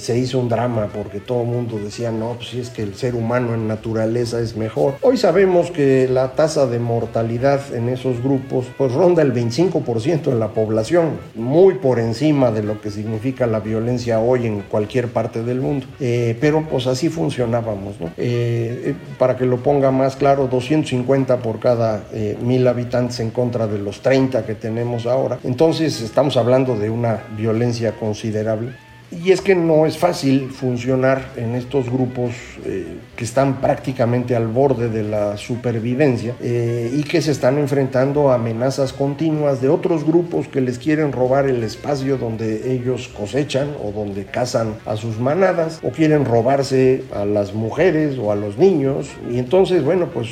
se 0.00 0.18
hizo 0.18 0.38
un 0.38 0.48
drama 0.48 0.88
porque 0.92 1.20
todo 1.20 1.42
el 1.42 1.48
mundo 1.48 1.78
decía, 1.78 2.10
no, 2.10 2.34
pues 2.34 2.50
si 2.50 2.60
es 2.60 2.70
que 2.70 2.82
el 2.82 2.94
ser 2.94 3.14
humano 3.14 3.54
en 3.54 3.68
naturaleza 3.68 4.40
es 4.40 4.56
mejor. 4.56 4.94
Hoy 5.02 5.16
sabemos 5.16 5.70
que 5.70 6.08
la 6.08 6.32
tasa 6.32 6.66
de 6.66 6.78
mortalidad 6.78 7.74
en 7.74 7.88
esos 7.88 8.22
grupos 8.22 8.66
pues 8.76 8.92
ronda 8.92 9.22
el 9.22 9.32
25% 9.32 10.22
de 10.24 10.38
la 10.38 10.48
población, 10.48 11.18
muy 11.34 11.74
por 11.74 11.98
encima 11.98 12.50
de 12.50 12.62
lo 12.62 12.80
que 12.80 12.90
significa 12.90 13.46
la 13.46 13.60
violencia 13.60 14.20
hoy 14.20 14.46
en 14.46 14.60
cualquier 14.62 15.08
parte 15.08 15.42
del 15.42 15.60
mundo. 15.60 15.86
Eh, 16.00 16.36
pero 16.40 16.66
pues 16.68 16.86
así 16.86 17.08
funcionábamos, 17.08 18.00
¿no? 18.00 18.10
Eh, 18.16 18.94
para 19.18 19.36
que 19.36 19.46
lo 19.46 19.62
ponga 19.62 19.90
más 19.90 20.16
claro, 20.16 20.48
250 20.48 21.38
por 21.38 21.58
cada 21.58 22.04
mil 22.42 22.66
habitantes 22.66 23.20
en 23.20 23.30
contra 23.30 23.66
de 23.66 23.78
los 23.78 24.00
30 24.00 24.44
que 24.44 24.54
tenemos 24.54 25.06
ahora. 25.06 25.38
Entonces 25.44 26.00
estamos 26.00 26.36
hablando 26.36 26.76
de 26.76 26.90
una 26.90 27.20
violencia 27.36 27.92
considerable. 27.92 28.72
Y 29.12 29.30
es 29.30 29.42
que 29.42 29.54
no 29.54 29.84
es 29.84 29.98
fácil 29.98 30.50
funcionar 30.50 31.32
en 31.36 31.54
estos 31.54 31.90
grupos 31.90 32.32
eh, 32.64 32.96
que 33.14 33.24
están 33.24 33.60
prácticamente 33.60 34.34
al 34.34 34.46
borde 34.46 34.88
de 34.88 35.02
la 35.02 35.36
supervivencia 35.36 36.34
eh, 36.40 36.90
y 36.94 37.02
que 37.02 37.20
se 37.20 37.30
están 37.30 37.58
enfrentando 37.58 38.30
a 38.30 38.36
amenazas 38.36 38.92
continuas 38.92 39.60
de 39.60 39.68
otros 39.68 40.04
grupos 40.04 40.48
que 40.48 40.62
les 40.62 40.78
quieren 40.78 41.12
robar 41.12 41.46
el 41.46 41.62
espacio 41.62 42.16
donde 42.16 42.72
ellos 42.72 43.08
cosechan 43.08 43.68
o 43.84 43.92
donde 43.92 44.24
cazan 44.24 44.76
a 44.86 44.96
sus 44.96 45.18
manadas 45.18 45.80
o 45.82 45.90
quieren 45.90 46.24
robarse 46.24 47.04
a 47.14 47.26
las 47.26 47.52
mujeres 47.52 48.16
o 48.18 48.32
a 48.32 48.36
los 48.36 48.56
niños. 48.56 49.08
Y 49.30 49.38
entonces, 49.38 49.84
bueno, 49.84 50.06
pues 50.06 50.28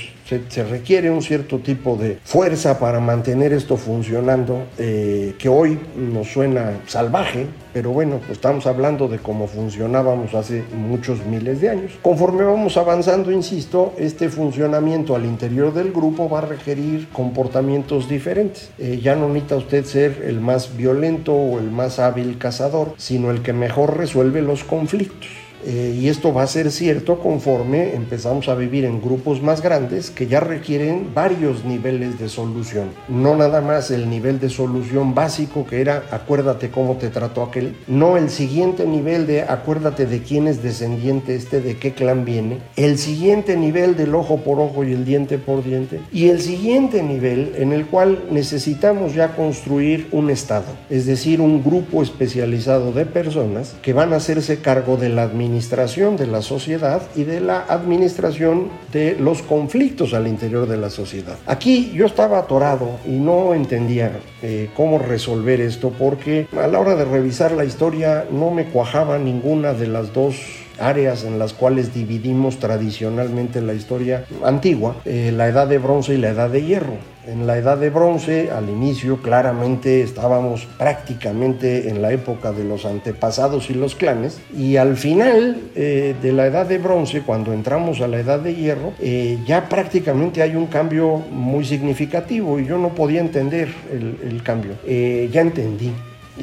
se, 0.49 0.65
requiere 0.65 1.11
un 1.11 1.23
cierto 1.23 1.59
tipo 1.59 1.97
de 1.97 2.19
fuerza 2.25 2.79
para 2.79 3.01
mantener 3.01 3.53
esto 3.53 3.77
funcionando, 3.77 4.65
eh, 4.79 5.35
que 5.39 5.49
hoy 5.49 5.79
nos 5.97 6.29
suena 6.29 6.81
salvaje, 6.87 7.47
pero 7.73 7.91
bueno, 7.91 8.21
estamos 8.31 8.67
hablando 8.67 9.09
de 9.09 9.19
cómo 9.19 9.47
funcionábamos 9.47 10.35
hace 10.35 10.65
muchos 10.75 11.25
miles 11.25 11.61
de 11.61 11.71
años. 11.71 11.93
Conforme 12.03 12.45
vamos 12.45 12.77
avanzando, 12.77 13.31
insisto, 13.31 13.95
este 13.99 14.29
funcionamiento 14.29 15.15
al 15.15 15.25
interior 15.25 15.73
del 15.73 15.93
grupo 15.93 16.29
va 16.29 16.39
a 16.39 16.43
requerir 16.43 17.09
comportamientos 17.11 18.09
diferentes. 18.09 18.71
Eh, 18.79 19.01
ya 19.03 19.17
no 19.17 19.29
necesita 19.29 19.57
usted 19.57 19.85
ser 19.85 20.23
el 20.27 20.41
más 20.41 20.77
violento 20.77 21.35
o 21.35 21.59
el 21.59 21.71
más 21.71 21.99
hábil 21.99 22.39
cazador, 22.39 22.95
sino 22.97 23.31
el 23.31 23.43
que 23.43 23.53
mejor 23.53 23.97
resuelve 23.97 24.43
los 24.43 24.65
conflictos. 24.65 25.29
Eh, 25.65 25.99
y 26.01 26.09
esto 26.09 26.33
va 26.33 26.43
a 26.43 26.47
ser 26.47 26.71
cierto 26.71 27.19
conforme 27.19 27.95
empezamos 27.95 28.49
a 28.49 28.55
vivir 28.55 28.85
en 28.85 29.01
grupos 29.01 29.43
más 29.43 29.63
grandes 29.63 30.11
que 30.11 30.27
ya 30.27 30.41
requieren 30.41 31.13
varios 31.15 31.65
niveles 31.65 32.19
de 32.19 32.29
solución. 32.29 32.91
No 33.09 33.37
nada 33.37 33.61
más 33.61 33.91
el 33.91 34.09
nivel 34.09 34.41
de 34.41 34.49
solución 34.49 35.15
básico 35.15 35.67
que 35.67 35.81
era 35.81 36.05
acuérdate 36.11 36.71
cómo 36.71 36.97
te 36.97 37.09
trató 37.09 37.43
aquel. 37.43 37.77
No 37.87 38.17
el 38.17 38.31
siguiente 38.31 38.87
nivel 38.87 39.27
de 39.27 39.43
acuérdate 39.43 40.07
de 40.07 40.23
quién 40.23 40.49
es 40.49 40.63
descendiente 40.63 41.35
este, 41.35 41.61
de 41.61 41.77
qué 41.77 41.93
clan 41.93 42.25
viene. 42.25 42.59
El 42.77 42.99
siguiente 42.99 43.57
nivel 43.57 43.97
del 43.97 44.15
ojo 44.15 44.39
por 44.39 44.61
ojo 44.61 44.85
y 44.85 44.93
el 44.93 45.05
diente 45.05 45.39
por 45.39 45.63
diente. 45.63 46.01
Y 46.13 46.29
el 46.29 46.41
siguiente 46.41 47.03
nivel 47.03 47.53
en 47.57 47.73
el 47.73 47.87
cual 47.87 48.25
necesitamos 48.31 49.15
ya 49.15 49.37
construir 49.37 50.09
un 50.13 50.31
Estado. 50.31 50.67
Es 50.89 51.07
decir, 51.07 51.41
un 51.41 51.63
grupo 51.63 52.03
especializado 52.03 52.93
de 52.93 53.05
personas 53.05 53.75
que 53.83 53.93
van 53.93 54.13
a 54.13 54.17
hacerse 54.17 54.61
cargo 54.61 54.97
de 54.97 55.09
la 55.09 55.23
administración 55.23 55.50
administración 55.51 56.17
de 56.17 56.29
la 56.29 56.43
sociedad 56.43 57.03
y 57.17 57.25
de 57.25 57.41
la 57.41 57.65
administración 57.69 58.69
de 58.93 59.17
los 59.19 59.43
conflictos 59.43 60.15
al 60.15 60.29
interior 60.29 60.69
de 60.69 60.77
la 60.77 60.91
sociedad. 60.91 61.37
Aquí 61.45 61.91
yo 61.93 62.07
estaba 62.07 62.39
atorado 62.39 63.01
y 63.05 63.19
no 63.19 63.53
entendía 63.53 64.13
eh, 64.43 64.71
cómo 64.77 65.01
resolver 65.01 65.61
esto 65.61 65.91
porque 65.99 66.47
a 66.57 66.69
la 66.69 66.79
hora 66.79 66.95
de 66.95 67.05
revisar 67.05 67.51
la 67.51 67.65
historia 67.65 68.27
no 68.31 68.53
me 68.53 68.67
cuajaba 68.67 69.19
ninguna 69.19 69.73
de 69.73 69.89
las 69.89 70.15
dos 70.15 70.37
áreas 70.79 71.25
en 71.25 71.41
las 71.41 71.53
cuales 71.53 71.93
dividimos 71.93 72.59
tradicionalmente 72.59 73.61
la 73.61 73.75
historia 73.75 74.25
antigua, 74.45 74.97
eh, 75.05 75.33
la 75.35 75.49
edad 75.49 75.67
de 75.67 75.79
bronce 75.79 76.15
y 76.15 76.19
la 76.19 76.31
edad 76.31 76.49
de 76.49 76.65
hierro. 76.65 76.95
En 77.31 77.47
la 77.47 77.57
edad 77.57 77.79
de 77.79 77.91
bronce, 77.91 78.51
al 78.51 78.69
inicio, 78.69 79.23
claramente 79.23 80.03
estábamos 80.03 80.67
prácticamente 80.77 81.89
en 81.89 82.03
la 82.03 82.13
época 82.13 82.51
de 82.51 82.65
los 82.65 82.85
antepasados 82.85 83.71
y 83.71 83.75
los 83.75 83.95
clanes, 83.95 84.41
y 84.53 84.77
al 84.77 84.97
final 84.97 85.61
eh, 85.77 86.17
de 86.21 86.33
la 86.33 86.47
edad 86.47 86.67
de 86.67 86.79
bronce, 86.79 87.23
cuando 87.23 87.53
entramos 87.53 88.01
a 88.01 88.09
la 88.09 88.19
edad 88.19 88.41
de 88.41 88.57
hierro, 88.57 88.95
eh, 88.99 89.39
ya 89.47 89.69
prácticamente 89.69 90.43
hay 90.43 90.57
un 90.57 90.67
cambio 90.67 91.19
muy 91.19 91.65
significativo 91.65 92.59
y 92.59 92.67
yo 92.67 92.79
no 92.79 92.97
podía 92.97 93.21
entender 93.21 93.69
el, 93.93 94.43
cambio. 94.43 94.73
ya 94.85 95.41
entendí 95.41 95.93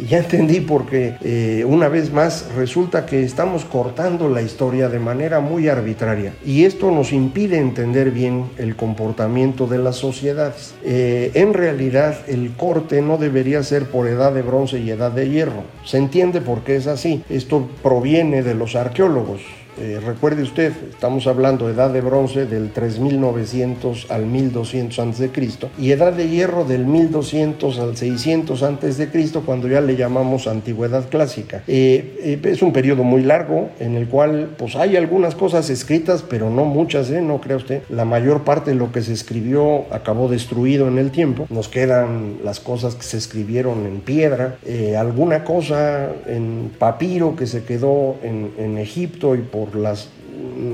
ya 0.06 0.20
entendí 0.20 0.60
porque 0.60 1.16
eh, 1.22 1.63
una 1.66 1.88
vez 1.88 2.12
más 2.12 2.48
resulta 2.56 3.06
que 3.06 3.24
estamos 3.24 3.66
cortando 3.66 4.30
la 4.30 4.42
historia 4.42 4.89
de 4.89 5.00
manera 5.00 5.39
muy 5.39 5.68
arbitraria 5.68 6.34
y 6.46 6.66
esto 6.66 6.92
nos 6.92 7.13
impide 7.13 7.58
entender 7.58 8.12
bien 8.12 8.46
el 8.58 8.75
comportamiento 8.75 9.68
de 9.68 9.77
las 9.80 9.96
sociedades. 9.96 10.75
Eh, 10.84 11.32
en 11.34 11.54
realidad 11.54 12.18
el 12.27 12.54
corte 12.54 13.01
no 13.01 13.18
debería 13.18 13.63
ser 13.63 13.86
por 13.86 14.08
edad 14.08 14.34
de 14.34 14.42
bronce 14.42 14.80
y 14.80 14.89
edad 14.89 15.12
de 15.12 15.30
hierro. 15.30 15.63
Se 15.86 15.98
entiende 15.98 16.42
por 16.42 16.62
qué 16.62 16.75
es 16.75 16.88
así. 16.88 17.24
Esto 17.30 17.68
proviene 17.82 18.44
de 18.44 18.56
los 18.56 18.75
arqueólogos. 18.75 19.42
Eh, 19.79 20.00
recuerde 20.03 20.41
usted, 20.41 20.74
estamos 20.89 21.27
hablando 21.27 21.67
de 21.67 21.74
edad 21.74 21.91
de 21.91 22.01
bronce 22.01 22.48
del 22.48 22.72
3900 22.72 24.07
al 24.10 24.25
1200 24.25 25.00
a.C. 25.00 25.31
y 25.77 25.91
edad 25.91 26.13
de 26.13 26.29
hierro 26.29 26.65
del 26.65 26.86
1200 26.88 27.77
al 27.79 27.96
600 27.96 28.63
a.C. 28.63 29.10
cuando 29.46 29.67
ya 29.67 29.81
le 29.81 29.96
llamamos 29.96 30.48
antigüedad 30.48 31.10
clásica. 31.10 31.63
Eh, 31.67 32.17
eh, 32.24 32.39
es 32.43 32.63
un 32.63 32.74
periodo 32.74 33.03
muy 33.03 33.22
largo 33.22 33.69
en 33.79 33.96
el 33.96 34.07
cual 34.07 34.50
pues 34.57 34.75
hay 34.75 34.96
algunas 34.96 35.36
cosas 35.36 35.69
escritas, 35.69 36.24
pero 36.27 36.50
no 36.50 36.65
muchas, 36.65 37.12
no 37.12 37.39
crea 37.39 37.57
usted. 37.57 37.84
La 37.89 38.05
mayor 38.05 38.43
parte 38.43 38.72
de 38.72 38.77
lo 38.77 38.91
que 38.91 39.03
se 39.03 39.13
escribió 39.13 39.86
acabó 39.93 40.27
destruido 40.27 40.88
en 40.88 40.98
el 40.98 41.12
tiempo. 41.12 41.46
Nos 41.51 41.67
quedan 41.67 42.38
las 42.43 42.60
cosas 42.60 42.96
que 42.96 43.03
se 43.03 43.17
escribieron 43.17 43.86
en 43.86 44.00
piedra, 44.00 44.57
alguna 44.98 45.43
cosa 45.43 46.10
en 46.25 46.72
papiro 46.79 47.36
que 47.36 47.46
se 47.46 47.63
quedó 47.63 48.15
en, 48.24 48.51
en 48.57 48.77
Egipto 48.79 49.36
y 49.36 49.39
por 49.39 49.66
la 49.75 49.95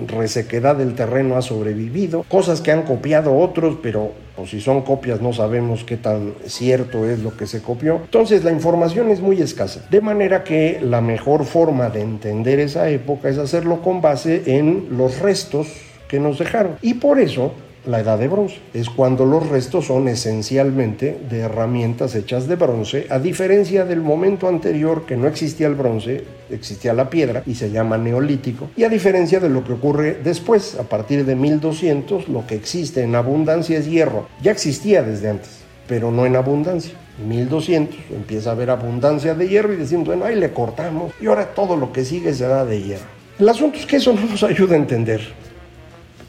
resequedad 0.07 0.75
del 0.75 0.95
terreno 0.95 1.38
ha 1.38 1.41
sobrevivido, 1.41 2.23
cosas 2.27 2.62
que 2.62 2.71
han 2.71 2.83
copiado 2.83 3.38
otros, 3.38 3.77
pero 3.81 4.12
o 4.35 4.47
si 4.47 4.59
son 4.59 4.81
copias 4.81 5.21
no 5.21 5.31
sabemos 5.31 5.83
qué 5.83 5.95
tan 5.95 6.33
cierto 6.45 7.07
es 7.07 7.19
lo 7.19 7.38
que 7.38 7.45
se 7.45 7.62
copió. 7.62 8.01
Entonces 8.03 8.43
la 8.43 8.51
información 8.51 9.09
es 9.09 9.21
muy 9.21 9.41
escasa, 9.41 9.85
de 9.89 10.01
manera 10.01 10.43
que 10.43 10.79
la 10.81 11.01
mejor 11.01 11.45
forma 11.45 11.89
de 11.89 12.01
entender 12.01 12.59
esa 12.59 12.89
época 12.89 13.29
es 13.29 13.38
hacerlo 13.38 13.81
con 13.81 14.01
base 14.01 14.43
en 14.57 14.88
los 14.97 15.19
restos 15.19 15.67
que 16.07 16.19
nos 16.19 16.39
dejaron. 16.39 16.75
Y 16.81 16.95
por 16.95 17.19
eso 17.19 17.53
la 17.86 18.00
edad 18.00 18.18
de 18.18 18.28
bronce. 18.28 18.60
Es 18.74 18.90
cuando 18.90 19.25
los 19.25 19.48
restos 19.50 19.88
son 19.88 20.08
esencialmente 20.08 21.20
de 21.30 21.40
herramientas 21.40 22.16
hechas 22.16 22.48
de 22.48 22.56
bronce, 22.56 23.08
a 23.10 23.20
diferencia 23.20 23.86
del 23.86 24.02
momento 24.02 24.48
anterior 24.48 25.06
que 25.06 25.18
no 25.18 25.28
existía 25.28 25.68
el 25.68 25.75
bronce, 25.75 26.24
existía 26.50 26.94
la 26.94 27.10
piedra 27.10 27.44
y 27.46 27.56
se 27.56 27.72
llama 27.72 27.98
neolítico, 27.98 28.70
y 28.75 28.84
a 28.84 28.90
diferencia 28.90 29.40
de 29.40 29.50
lo 29.50 29.63
que 29.63 29.74
ocurre 29.74 30.18
después, 30.24 30.75
a 30.80 30.84
partir 30.84 31.25
de 31.25 31.36
1200, 31.36 32.30
lo 32.30 32.46
que 32.48 32.56
existe 32.56 33.02
en 33.04 33.16
abundancia 33.16 33.78
es 33.78 33.90
hierro. 33.90 34.28
Ya 34.42 34.52
existía 34.52 35.04
desde 35.04 35.30
antes, 35.30 35.60
pero 35.88 36.12
no 36.12 36.25
en 36.25 36.36
abundancia. 36.36 36.94
1200 37.28 37.96
empieza 38.12 38.50
a 38.50 38.54
haber 38.54 38.72
abundancia 38.72 39.36
de 39.36 39.48
hierro 39.48 39.74
y 39.74 39.78
decimos, 39.78 40.08
bueno, 40.08 40.25
ahí 40.25 40.36
le 40.36 40.52
cortamos 40.52 41.13
y 41.22 41.28
ahora 41.28 41.54
todo 41.54 41.78
lo 41.78 41.94
que 41.94 42.06
sigue 42.06 42.34
será 42.34 42.66
de 42.66 42.82
hierro. 42.82 43.06
El 43.40 43.50
asunto 43.50 43.78
es 43.78 43.86
que 43.86 43.98
eso 43.98 44.13
no 44.13 44.22
nos 44.25 44.44
ayuda 44.44 44.74
a 44.75 44.78
entender 44.78 45.22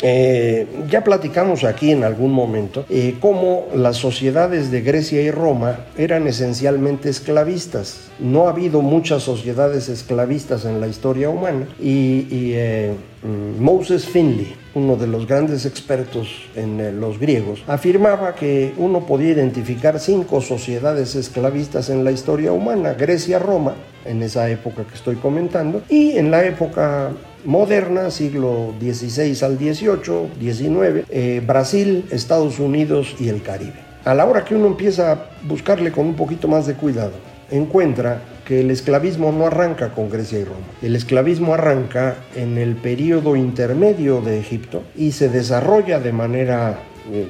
eh, 0.03 0.67
ya 0.89 1.05
platicamos 1.05 1.65
aquí 1.65 1.91
en 1.91 2.05
algún 2.05 2.33
momento 2.33 2.85
eh, 2.91 3.17
cómo 3.21 3.67
las 3.75 3.97
sociedades 3.97 4.71
de 4.71 4.81
Grecia 4.83 5.21
y 5.23 5.31
Roma 5.31 5.87
eran 5.97 6.27
esencialmente 6.27 7.09
esclavistas. 7.09 8.11
No 8.19 8.47
ha 8.47 8.51
habido 8.51 8.83
muchas 8.83 9.23
sociedades 9.23 9.89
esclavistas 9.89 10.65
en 10.65 10.81
la 10.81 10.89
historia 10.89 11.31
humana 11.31 11.67
y, 11.81 12.53
eh, 12.55 12.95
mm, 13.23 13.63
Moses 13.63 14.07
Finley, 14.07 14.55
uno 14.75 14.97
de 14.97 15.07
los 15.07 15.27
grandes 15.27 15.65
expertos 15.67 16.29
en 16.57 17.01
los 17.01 17.19
griegos, 17.19 17.63
afirmaba 17.67 18.35
que 18.35 18.73
uno 18.77 19.07
podía 19.07 19.31
identificar 19.31 20.01
cinco 20.01 20.41
sociedades 20.41 21.15
esclavistas 21.15 21.91
en 21.91 22.05
la 22.05 22.11
historia 22.11 22.53
humana, 22.53 22.95
Grecia, 22.95 23.39
Roma, 23.39 23.75
en 24.05 24.23
esa 24.23 24.51
época 24.51 24.85
que 24.85 24.95
estoy 24.95 25.17
comentando, 25.17 25.83
y 25.89 26.13
en 26.19 26.31
la 26.31 26.45
época 26.45 27.13
moderna, 27.45 28.11
siglo 28.11 28.75
XVI 28.81 29.45
al 29.45 29.59
XVIII, 29.59 30.31
XIX, 30.41 31.07
eh, 31.11 31.43
Brasil, 31.47 32.05
Estados 32.11 32.59
Unidos 32.59 33.17
y 33.19 33.29
el 33.29 33.43
Caribe. 33.43 33.85
A 34.05 34.15
la 34.15 34.27
hora 34.27 34.45
que 34.45 34.55
uno 34.55 34.67
empieza 34.67 35.13
a 35.13 35.31
buscarle 35.45 35.91
con 35.91 36.07
un 36.07 36.15
poquito 36.15 36.49
más 36.49 36.67
de 36.67 36.75
cuidado, 36.75 37.13
encuentra 37.51 38.23
que 38.45 38.61
el 38.61 38.71
esclavismo 38.71 39.33
no 39.33 39.47
arranca 39.47 39.93
con 39.93 40.11
Grecia 40.11 40.39
y 40.39 40.45
Roma. 40.45 40.67
El 40.83 40.97
esclavismo 40.97 41.55
arranca 41.55 42.17
en 42.35 42.59
el 42.59 42.77
periodo 42.77 43.37
intermedio 43.37 44.21
de 44.21 44.39
Egipto 44.39 44.83
y 44.97 45.13
se 45.13 45.29
desarrolla 45.29 46.01
de 46.01 46.13
manera 46.13 46.79
eh, 47.11 47.27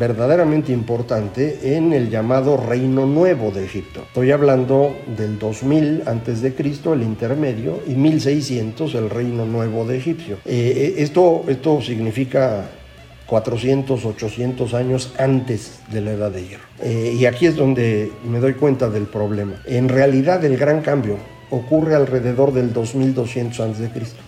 verdaderamente 0.00 0.72
importante 0.72 1.76
en 1.76 1.92
el 1.92 2.08
llamado 2.08 2.56
Reino 2.56 3.04
Nuevo 3.04 3.50
de 3.50 3.66
Egipto. 3.66 4.00
Estoy 4.00 4.30
hablando 4.30 4.96
del 5.14 5.38
2000 5.38 6.04
antes 6.06 6.40
de 6.40 6.54
Cristo, 6.54 6.94
el 6.94 7.02
intermedio, 7.02 7.80
y 7.86 7.90
1600 7.90 8.94
el 8.94 9.10
Reino 9.10 9.44
Nuevo 9.44 9.84
de 9.84 9.98
Egipcio. 9.98 10.36
Eh, 10.46 10.94
eh, 10.96 11.02
esto, 11.02 11.44
esto 11.48 11.82
significa 11.82 12.70
400, 13.26 14.02
800 14.02 14.72
años 14.72 15.12
antes 15.18 15.80
de 15.92 16.00
la 16.00 16.12
Edad 16.12 16.30
de 16.30 16.46
Hierro. 16.46 16.64
y 16.82 17.26
aquí 17.26 17.44
es 17.44 17.54
donde 17.54 18.10
me 18.24 18.40
doy 18.40 18.54
cuenta 18.54 18.88
del 18.88 19.04
problema. 19.04 19.60
En 19.66 19.90
realidad 19.90 20.42
el 20.46 20.56
gran 20.56 20.80
cambio 20.80 21.18
ocurre 21.50 21.94
alrededor 21.94 22.54
del 22.54 22.72
2200 22.72 23.60
antes 23.60 23.80
de 23.80 23.90
Cristo 23.90 24.22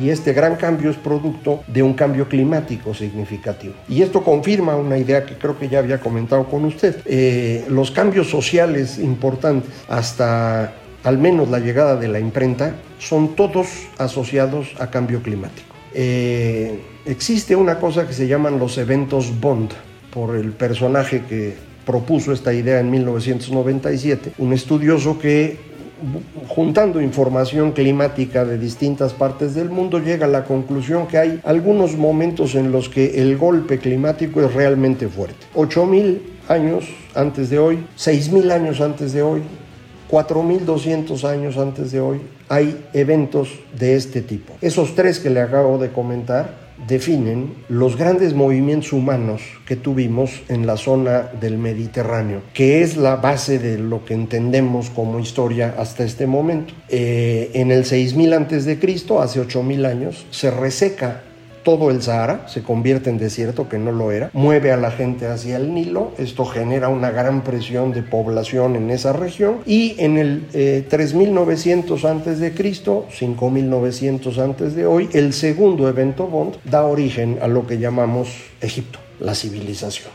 y 0.00 0.10
este 0.10 0.32
gran 0.32 0.56
cambio 0.56 0.90
es 0.90 0.96
producto 0.96 1.62
de 1.66 1.82
un 1.82 1.94
cambio 1.94 2.28
climático 2.28 2.94
significativo. 2.94 3.74
Y 3.88 4.02
esto 4.02 4.22
confirma 4.22 4.76
una 4.76 4.98
idea 4.98 5.24
que 5.24 5.34
creo 5.34 5.58
que 5.58 5.68
ya 5.68 5.78
había 5.78 6.00
comentado 6.00 6.44
con 6.48 6.64
usted. 6.64 6.96
Eh, 7.04 7.64
los 7.68 7.90
cambios 7.90 8.28
sociales 8.28 8.98
importantes 8.98 9.70
hasta 9.88 10.74
al 11.04 11.18
menos 11.18 11.48
la 11.48 11.58
llegada 11.58 11.96
de 11.96 12.08
la 12.08 12.20
imprenta 12.20 12.74
son 12.98 13.34
todos 13.34 13.68
asociados 13.98 14.68
a 14.78 14.90
cambio 14.90 15.22
climático. 15.22 15.74
Eh, 15.94 16.80
existe 17.04 17.56
una 17.56 17.78
cosa 17.78 18.06
que 18.06 18.14
se 18.14 18.26
llaman 18.26 18.58
los 18.58 18.78
eventos 18.78 19.40
Bond 19.40 19.70
por 20.12 20.36
el 20.36 20.52
personaje 20.52 21.22
que 21.28 21.54
propuso 21.84 22.32
esta 22.32 22.52
idea 22.52 22.80
en 22.80 22.90
1997, 22.90 24.34
un 24.38 24.52
estudioso 24.52 25.18
que 25.18 25.71
juntando 26.48 27.00
información 27.00 27.72
climática 27.72 28.44
de 28.44 28.58
distintas 28.58 29.12
partes 29.12 29.54
del 29.54 29.70
mundo, 29.70 29.98
llega 29.98 30.26
a 30.26 30.28
la 30.28 30.44
conclusión 30.44 31.06
que 31.06 31.18
hay 31.18 31.40
algunos 31.44 31.96
momentos 31.96 32.54
en 32.54 32.72
los 32.72 32.88
que 32.88 33.20
el 33.20 33.36
golpe 33.36 33.78
climático 33.78 34.40
es 34.42 34.52
realmente 34.52 35.08
fuerte. 35.08 35.46
8.000 35.54 36.20
años 36.48 36.84
antes 37.14 37.50
de 37.50 37.58
hoy, 37.58 37.86
6.000 37.96 38.50
años 38.52 38.80
antes 38.80 39.12
de 39.12 39.22
hoy, 39.22 39.42
4.200 40.10 41.24
años 41.24 41.56
antes 41.56 41.92
de 41.92 42.00
hoy, 42.00 42.20
hay 42.48 42.84
eventos 42.92 43.48
de 43.78 43.96
este 43.96 44.20
tipo. 44.20 44.52
Esos 44.60 44.94
tres 44.94 45.18
que 45.18 45.30
le 45.30 45.40
acabo 45.40 45.78
de 45.78 45.90
comentar 45.90 46.61
definen 46.86 47.54
los 47.68 47.96
grandes 47.96 48.34
movimientos 48.34 48.92
humanos 48.92 49.42
que 49.66 49.76
tuvimos 49.76 50.42
en 50.48 50.66
la 50.66 50.76
zona 50.76 51.30
del 51.40 51.58
Mediterráneo, 51.58 52.42
que 52.54 52.82
es 52.82 52.96
la 52.96 53.16
base 53.16 53.58
de 53.58 53.78
lo 53.78 54.04
que 54.04 54.14
entendemos 54.14 54.90
como 54.90 55.18
historia 55.18 55.74
hasta 55.78 56.04
este 56.04 56.26
momento. 56.26 56.74
Eh, 56.88 57.50
en 57.54 57.70
el 57.70 57.84
6000 57.84 58.32
a.C., 58.32 58.78
hace 59.20 59.40
8000 59.40 59.86
años, 59.86 60.26
se 60.30 60.50
reseca 60.50 61.22
todo 61.62 61.90
el 61.90 62.02
Sahara 62.02 62.46
se 62.48 62.62
convierte 62.62 63.10
en 63.10 63.18
desierto, 63.18 63.68
que 63.68 63.78
no 63.78 63.92
lo 63.92 64.12
era, 64.12 64.30
mueve 64.32 64.72
a 64.72 64.76
la 64.76 64.90
gente 64.90 65.26
hacia 65.26 65.56
el 65.56 65.74
Nilo, 65.74 66.12
esto 66.18 66.44
genera 66.44 66.88
una 66.88 67.10
gran 67.10 67.42
presión 67.42 67.92
de 67.92 68.02
población 68.02 68.76
en 68.76 68.90
esa 68.90 69.12
región 69.12 69.58
y 69.66 69.94
en 69.98 70.18
el 70.18 70.46
eh, 70.52 70.84
3900 70.88 72.04
antes 72.04 72.38
de 72.38 72.52
Cristo, 72.52 73.06
5900 73.10 74.38
antes 74.38 74.74
de 74.74 74.86
hoy, 74.86 75.08
el 75.12 75.32
segundo 75.32 75.88
evento 75.88 76.26
Bond 76.26 76.56
da 76.64 76.84
origen 76.84 77.38
a 77.42 77.48
lo 77.48 77.66
que 77.66 77.78
llamamos 77.78 78.28
Egipto, 78.60 78.98
la 79.20 79.34
civilización, 79.34 80.10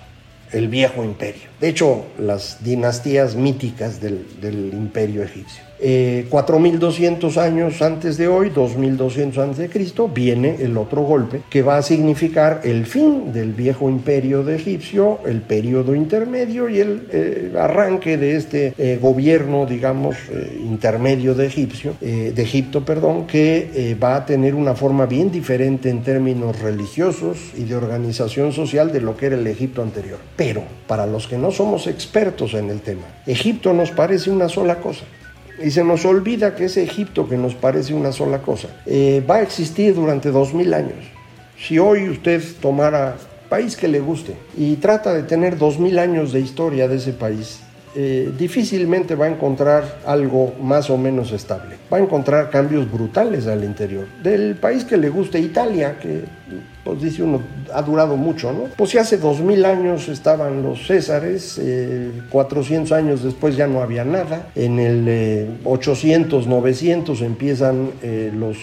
el 0.51 0.67
viejo 0.67 1.03
imperio. 1.03 1.49
De 1.59 1.69
hecho, 1.69 2.05
las 2.19 2.63
dinastías 2.63 3.35
míticas 3.35 3.99
del, 3.99 4.25
del 4.41 4.73
imperio 4.73 5.23
egipcio. 5.23 5.66
4200 5.79 7.37
eh, 7.37 7.39
años 7.39 7.81
antes 7.81 8.17
de 8.17 8.27
hoy, 8.27 8.49
2200 8.49 9.37
antes 9.37 9.57
de 9.57 9.69
Cristo, 9.69 10.07
viene 10.07 10.57
el 10.59 10.77
otro 10.77 11.03
golpe 11.03 11.41
que 11.49 11.61
va 11.61 11.77
a 11.77 11.81
significar 11.81 12.61
el 12.63 12.85
fin 12.85 13.31
del 13.31 13.53
viejo 13.53 13.89
imperio 13.89 14.43
de 14.43 14.55
Egipcio, 14.55 15.19
el 15.25 15.41
periodo 15.41 15.93
intermedio 15.93 16.69
y 16.69 16.79
el 16.79 17.07
eh, 17.11 17.53
arranque 17.57 18.17
de 18.17 18.35
este 18.35 18.73
eh, 18.77 18.97
gobierno, 19.01 19.65
digamos, 19.65 20.15
intermedio 20.59 21.35
de 21.35 21.47
Egipcio, 21.47 21.95
de 21.99 22.41
Egipto, 22.41 22.83
perdón, 22.83 23.27
que 23.27 23.95
va 24.01 24.15
a 24.15 24.25
tener 24.25 24.55
una 24.55 24.75
forma 24.75 25.05
bien 25.05 25.31
diferente 25.31 25.89
en 25.89 26.03
términos 26.03 26.59
religiosos 26.59 27.37
y 27.55 27.63
de 27.63 27.75
organización 27.75 28.51
social 28.51 28.91
de 28.91 29.01
lo 29.01 29.15
que 29.15 29.27
era 29.27 29.35
el 29.35 29.47
Egipto 29.47 29.81
anterior. 29.81 30.19
Pero 30.35 30.63
para 30.87 31.05
los 31.05 31.27
que 31.27 31.37
no 31.37 31.51
somos 31.51 31.87
expertos 31.87 32.53
en 32.53 32.69
el 32.69 32.81
tema, 32.81 33.03
Egipto 33.25 33.73
nos 33.73 33.91
parece 33.91 34.29
una 34.29 34.49
sola 34.49 34.75
cosa. 34.75 35.05
Y 35.63 35.71
se 35.71 35.83
nos 35.83 36.05
olvida 36.05 36.55
que 36.55 36.65
ese 36.65 36.83
Egipto 36.83 37.27
que 37.27 37.37
nos 37.37 37.55
parece 37.55 37.93
una 37.93 38.11
sola 38.11 38.39
cosa 38.39 38.67
eh, 38.85 39.23
va 39.27 39.37
a 39.37 39.41
existir 39.41 39.95
durante 39.95 40.31
dos 40.31 40.53
mil 40.53 40.73
años. 40.73 41.03
Si 41.57 41.79
hoy 41.79 42.09
usted 42.09 42.41
tomara 42.61 43.15
país 43.49 43.75
que 43.75 43.87
le 43.87 43.99
guste 43.99 44.35
y 44.55 44.75
trata 44.75 45.13
de 45.13 45.23
tener 45.23 45.57
dos 45.57 45.79
mil 45.79 45.97
años 45.97 46.31
de 46.31 46.39
historia 46.41 46.87
de 46.87 46.97
ese 46.97 47.13
país, 47.13 47.61
eh, 47.95 48.31
difícilmente 48.37 49.15
va 49.15 49.25
a 49.25 49.29
encontrar 49.29 50.01
algo 50.05 50.53
más 50.61 50.91
o 50.91 50.97
menos 50.99 51.31
estable. 51.31 51.77
Va 51.91 51.97
a 51.97 51.99
encontrar 52.01 52.51
cambios 52.51 52.91
brutales 52.91 53.47
al 53.47 53.63
interior. 53.63 54.05
Del 54.21 54.55
país 54.55 54.83
que 54.83 54.97
le 54.97 55.09
guste, 55.09 55.39
Italia, 55.39 55.97
que 55.99 56.25
pues 56.83 57.01
dice 57.01 57.23
uno, 57.23 57.41
ha 57.73 57.81
durado 57.81 58.15
mucho, 58.15 58.53
¿no? 58.53 58.65
Pues 58.77 58.91
si 58.91 58.97
hace 58.97 59.17
dos 59.17 59.41
mil 59.41 59.65
años 59.65 60.07
estaban 60.07 60.63
los 60.63 60.87
Césares, 60.87 61.59
400 62.29 62.91
eh, 62.91 62.95
años 62.95 63.23
después 63.23 63.57
ya 63.57 63.67
no 63.67 63.81
había 63.81 64.05
nada, 64.05 64.47
en 64.55 64.79
el 64.79 65.57
800, 65.65 66.45
eh, 66.45 66.49
900 66.49 67.21
empiezan 67.21 67.91
eh, 68.01 68.31
los 68.33 68.57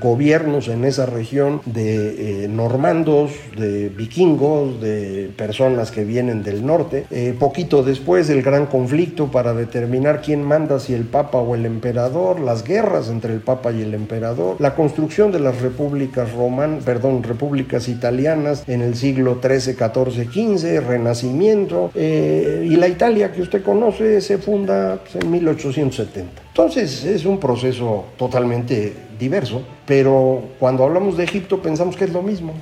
gobiernos 0.00 0.68
en 0.68 0.84
esa 0.84 1.06
región 1.06 1.60
de 1.64 2.48
normandos, 2.48 3.30
de 3.56 3.88
vikingos, 3.88 4.80
de 4.80 5.30
personas 5.36 5.90
que 5.90 6.04
vienen 6.04 6.42
del 6.42 6.66
norte. 6.66 7.06
poquito 7.38 7.82
después 7.82 8.28
el 8.30 8.42
gran 8.42 8.66
conflicto 8.66 9.30
para 9.30 9.54
determinar 9.54 10.22
quién 10.22 10.42
manda, 10.42 10.80
si 10.80 10.94
el 10.94 11.04
Papa 11.04 11.38
o 11.38 11.54
el 11.54 11.66
emperador, 11.66 12.40
las 12.40 12.64
guerras 12.64 13.08
entre 13.08 13.32
el 13.32 13.40
Papa 13.40 13.72
y 13.72 13.82
el 13.82 13.94
emperador, 13.94 14.56
la 14.58 14.74
construcción 14.74 15.30
de 15.30 15.40
las 15.40 15.60
repúblicas 15.60 16.32
romanas, 16.32 16.82
perdón, 16.84 17.03
repúblicas 17.04 17.22
repúblicas 17.22 17.88
italianas 17.88 18.64
en 18.66 18.80
el 18.80 18.94
siglo 18.94 19.38
XIII, 19.42 19.74
XIV, 19.74 20.32
XV, 20.32 20.80
Renacimiento, 20.86 21.90
eh, 21.94 22.66
y 22.66 22.76
la 22.76 22.88
Italia 22.88 23.32
que 23.32 23.42
usted 23.42 23.62
conoce 23.62 24.20
se 24.20 24.38
funda 24.38 24.98
pues, 25.02 25.22
en 25.22 25.30
1870. 25.30 26.42
Entonces 26.48 27.04
es 27.04 27.26
un 27.26 27.38
proceso 27.38 28.06
totalmente 28.16 28.92
diverso, 29.18 29.62
pero 29.86 30.42
cuando 30.58 30.84
hablamos 30.84 31.16
de 31.16 31.24
Egipto 31.24 31.60
pensamos 31.60 31.96
que 31.96 32.04
es 32.04 32.12
lo 32.12 32.22
mismo. 32.22 32.54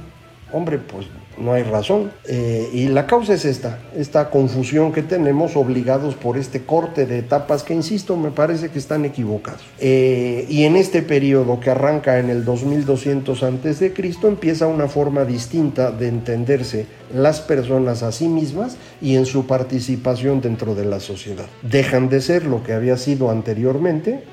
Hombre, 0.53 0.79
pues 0.79 1.07
no 1.38 1.53
hay 1.53 1.62
razón. 1.62 2.11
Eh, 2.27 2.71
y 2.73 2.88
la 2.88 3.07
causa 3.07 3.35
es 3.35 3.45
esta, 3.45 3.79
esta 3.97 4.31
confusión 4.31 4.92
que 4.92 5.03
tenemos 5.03 5.57
obligados 5.57 6.14
por 6.14 6.37
este 6.37 6.62
corte 6.62 7.07
de 7.07 7.18
etapas 7.18 7.62
que, 7.62 7.75
insisto, 7.75 8.16
me 8.16 8.31
parece 8.31 8.71
que 8.71 8.79
están 8.79 9.05
equivocados. 9.05 9.62
Eh, 9.79 10.47
y 10.49 10.64
en 10.64 10.77
este 10.77 11.03
periodo 11.03 11.61
que 11.61 11.71
arranca 11.71 12.18
en 12.18 12.31
el 12.31 12.45
2200 12.45 13.42
a.C., 13.42 13.92
empieza 14.25 14.66
una 14.66 14.88
forma 14.88 15.25
distinta 15.25 15.90
de 15.90 16.09
entenderse 16.09 16.87
las 17.14 17.40
personas 17.40 18.03
a 18.03 18.12
sí 18.12 18.29
mismas 18.29 18.77
y 19.01 19.16
en 19.16 19.27
su 19.27 19.47
participación 19.47 20.40
dentro 20.40 20.75
de 20.75 20.85
la 20.85 21.01
sociedad. 21.01 21.47
Dejan 21.62 22.09
de 22.09 22.21
ser 22.21 22.45
lo 22.45 22.62
que 22.62 22.73
había 22.73 22.97
sido 22.97 23.31
anteriormente, 23.31 24.25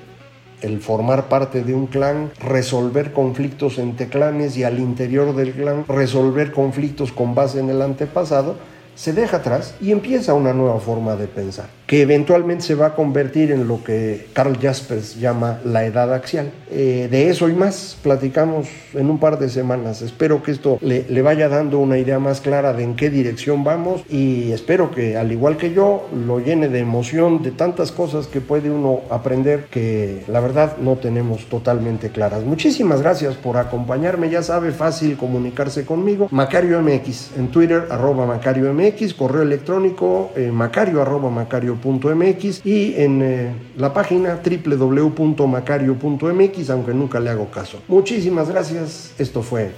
el 0.62 0.82
formar 0.82 1.30
parte 1.30 1.64
de 1.64 1.74
un 1.74 1.88
clan, 1.88 2.32
resolver 2.40 3.14
conflictos 3.14 3.78
entre 3.78 4.08
clanes 4.08 4.58
y 4.58 4.64
al 4.64 4.80
interior 4.80 5.36
del 5.36 5.54
clan 5.54 5.86
resolver 5.88 6.52
conflictos 6.52 7.12
con 7.12 7.36
base 7.36 7.60
en 7.60 7.70
el 7.70 7.82
antepasado, 7.82 8.56
se 8.96 9.14
deja 9.14 9.38
atrás 9.38 9.76
y 9.80 9.92
empieza 9.92 10.34
una 10.34 10.54
nueva 10.54 10.80
forma 10.80 11.16
de 11.16 11.28
pensar, 11.28 11.70
que 11.90 12.04
eventualmente 12.04 12.64
se 12.64 12.76
va 12.76 12.86
a 12.86 12.94
convertir 12.94 13.52
en 13.52 13.68
lo 13.68 13.84
que 13.84 14.28
Carl 14.34 14.56
Jaspers 14.62 15.20
llama 15.20 15.60
la 15.66 15.86
edad 15.86 16.14
axial. 16.14 16.52
Eh, 16.70 17.08
de 17.10 17.32
eso 17.32 17.50
y 17.50 17.54
más 17.54 17.98
platicamos 18.04 18.68
en 18.94 19.10
un 19.10 19.18
par 19.18 19.40
de 19.40 19.50
semanas. 19.50 20.04
Espero 20.04 20.44
que 20.44 20.52
esto 20.52 20.78
le, 20.82 21.08
le, 21.10 21.22
vaya 21.24 21.50
dando 21.50 21.80
una 21.80 21.98
idea 21.98 22.20
más 22.20 22.42
clara 22.42 22.74
de 22.74 22.84
en 22.84 22.96
qué 22.96 23.10
dirección 23.10 23.64
vamos 23.64 24.04
y 24.08 24.52
espero 24.52 24.92
que, 24.92 25.18
al 25.18 25.32
igual 25.32 25.58
que 25.58 25.74
yo, 25.74 26.08
lo 26.14 26.40
llene 26.40 26.70
de 26.70 26.78
emoción, 26.78 27.42
de 27.42 27.50
tantas 27.50 27.92
cosas 27.92 28.28
que 28.28 28.40
puede 28.40 28.70
uno 28.70 29.02
aprender 29.10 29.66
que 29.72 30.24
la 30.28 30.42
verdad 30.42 30.78
no 30.78 30.98
tenemos 30.98 31.48
totalmente 31.48 32.10
claras. 32.10 32.44
Muchísimas 32.44 33.02
gracias 33.02 33.34
por 33.34 33.58
acompañarme. 33.58 34.30
Ya 34.30 34.44
sabe, 34.44 34.74
fácil 34.74 35.18
comunicarse 35.18 35.86
conmigo. 35.88 36.28
Macario 36.30 36.80
MX 36.84 37.36
en 37.36 37.48
Twitter, 37.48 37.88
arroba 37.90 38.28
Macario 38.28 38.72
correo 39.18 39.42
electrónico 39.42 40.30
eh, 40.36 40.52
macario 40.52 41.02
arroba 41.02 41.32
macario.mx 41.80 42.66
y 42.66 42.96
en 42.96 43.22
eh, 43.22 43.54
la 43.78 43.94
página 43.94 44.42
www.macario.mx, 44.44 46.70
aunque 46.70 46.94
nunca 46.94 47.20
le 47.20 47.30
hago 47.30 47.50
caso. 47.50 47.82
Muchísimas 47.88 48.50
gracias. 48.50 49.14
Esto 49.18 49.42
fue 49.42 49.72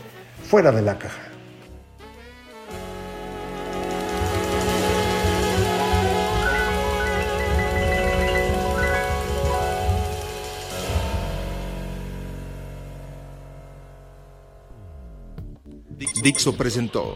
Fuera 0.43 0.71
de 0.71 0.81
la 0.81 0.97
Caja. 0.97 1.21
Dixo 16.23 16.55
presentó 16.55 17.15